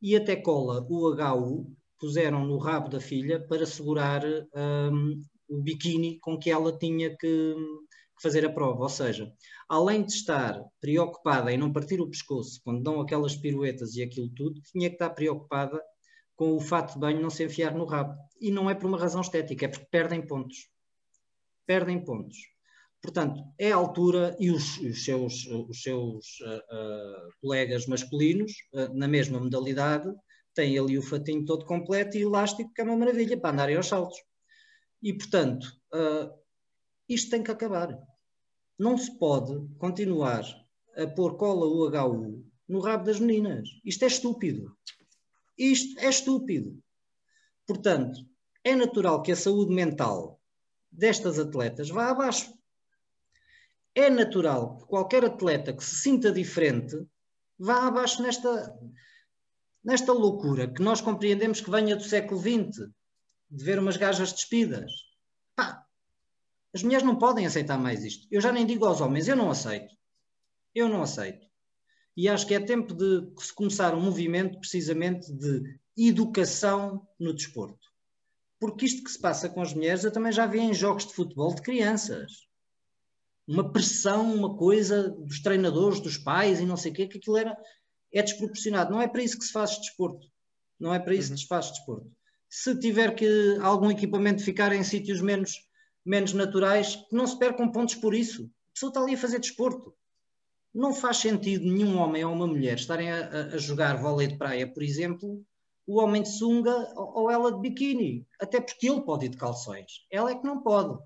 [0.02, 4.24] E até cola o HU puseram no rabo da filha para segurar
[4.56, 7.56] um, o biquíni com que ela tinha que,
[8.22, 8.84] fazer a prova.
[8.84, 9.32] Ou seja,
[9.70, 14.30] além de estar preocupada em não partir o pescoço quando dão aquelas piruetas e aquilo
[14.30, 15.82] tudo, tinha que estar preocupada
[16.36, 18.16] com o fato de banho não se enfiar no rabo.
[18.40, 20.70] E não é por uma razão estética, é porque perdem pontos.
[21.66, 22.38] Perdem pontos.
[23.02, 28.94] Portanto, é a altura e os, os seus, os seus uh, uh, colegas masculinos, uh,
[28.94, 30.12] na mesma modalidade,
[30.54, 33.88] têm ali o fatinho todo completo e elástico, que é uma maravilha para andarem aos
[33.88, 34.18] saltos.
[35.02, 35.68] E, portanto,
[37.08, 37.98] isto tem que acabar.
[38.78, 40.44] Não se pode continuar
[40.96, 43.70] a pôr cola UHU no rabo das meninas.
[43.84, 44.76] Isto é estúpido.
[45.58, 46.82] Isto é estúpido.
[47.66, 48.20] Portanto,
[48.64, 50.40] é natural que a saúde mental
[50.92, 52.54] destas atletas vá abaixo.
[53.96, 56.96] É natural que qualquer atleta que se sinta diferente
[57.58, 58.78] vá abaixo nesta,
[59.84, 62.90] nesta loucura que nós compreendemos que venha do século XX,
[63.50, 64.92] de ver umas gajas despidas.
[66.78, 68.28] As mulheres não podem aceitar mais isto.
[68.30, 69.96] Eu já nem digo aos homens, eu não aceito.
[70.76, 71.48] Eu não aceito.
[72.16, 75.64] E acho que é tempo de se começar um movimento precisamente de
[75.98, 77.88] educação no desporto.
[78.60, 81.16] Porque isto que se passa com as mulheres, eu também já vi em jogos de
[81.16, 82.32] futebol de crianças.
[83.48, 87.38] Uma pressão, uma coisa dos treinadores, dos pais e não sei o quê, que aquilo
[87.38, 87.58] era,
[88.14, 88.92] é desproporcionado.
[88.92, 90.28] Não é para isso que se faz desporto.
[90.80, 91.36] Não é para isso uhum.
[91.38, 92.12] que se faz desporto.
[92.48, 95.67] Se tiver que algum equipamento ficar em sítios menos
[96.08, 98.50] menos naturais, que não se percam pontos por isso.
[98.70, 99.94] A pessoa está ali a fazer desporto.
[100.74, 104.68] Não faz sentido nenhum homem ou uma mulher estarem a, a jogar vôlei de praia,
[104.72, 105.44] por exemplo,
[105.86, 110.06] o homem de sunga ou ela de biquíni, até porque ele pode ir de calções,
[110.12, 111.02] ela é que não pode.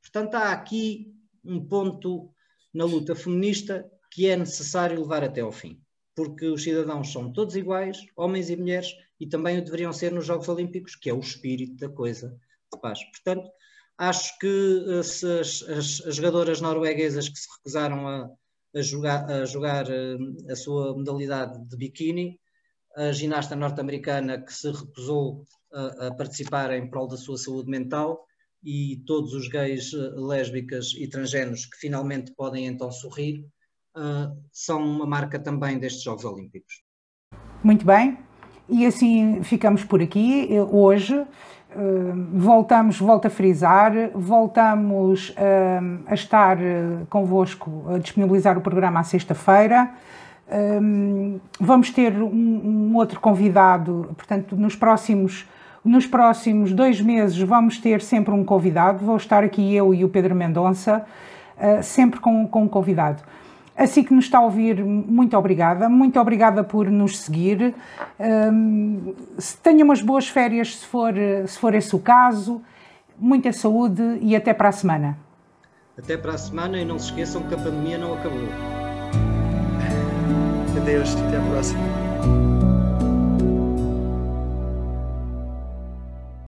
[0.00, 1.12] Portanto, há aqui
[1.44, 2.32] um ponto
[2.72, 5.80] na luta feminista que é necessário levar até ao fim,
[6.14, 10.24] porque os cidadãos são todos iguais, homens e mulheres, e também o deveriam ser nos
[10.24, 12.38] Jogos Olímpicos, que é o espírito da coisa
[12.72, 13.02] de paz.
[13.04, 13.50] Portanto,
[14.00, 18.30] acho que eh, as, as, as jogadoras norueguesas que se recusaram a,
[18.74, 20.16] a jogar, a, jogar eh,
[20.50, 22.40] a sua modalidade de biquíni,
[22.96, 28.24] a ginasta norte-americana que se recusou a, a, participar em prol da sua saúde mental
[28.64, 33.44] e todos os gays, eh, lésbicas e transgêneros que finalmente podem então sorrir,
[34.52, 36.84] são uma marca também destes Jogos Olímpicos.
[37.64, 38.18] Muito bem,
[38.68, 41.26] e assim ficamos por aqui hoje.
[41.74, 46.58] Uh, voltamos, volto a frisar, voltamos uh, a estar
[47.08, 49.90] convosco, a disponibilizar o programa à sexta-feira.
[51.60, 55.48] vamos ter um, um, outro convidado, portanto, nos próximos,
[55.84, 59.04] nos próximos dois meses vamos ter sempre um convidado.
[59.04, 61.06] Vou estar aqui eu e o Pedro Mendonça,
[61.56, 63.22] uh, sempre com, com um convidado.
[63.80, 65.88] Assim que nos está a ouvir, muito obrigada.
[65.88, 67.74] Muito obrigada por nos seguir.
[68.52, 69.14] Um,
[69.62, 71.14] tenha umas boas férias, se for,
[71.46, 72.60] se for esse o caso.
[73.18, 75.16] Muita saúde e até para a semana.
[75.96, 78.38] Até para a semana e não se esqueçam que a pandemia não acabou.
[80.76, 82.59] Adeus, até a próxima.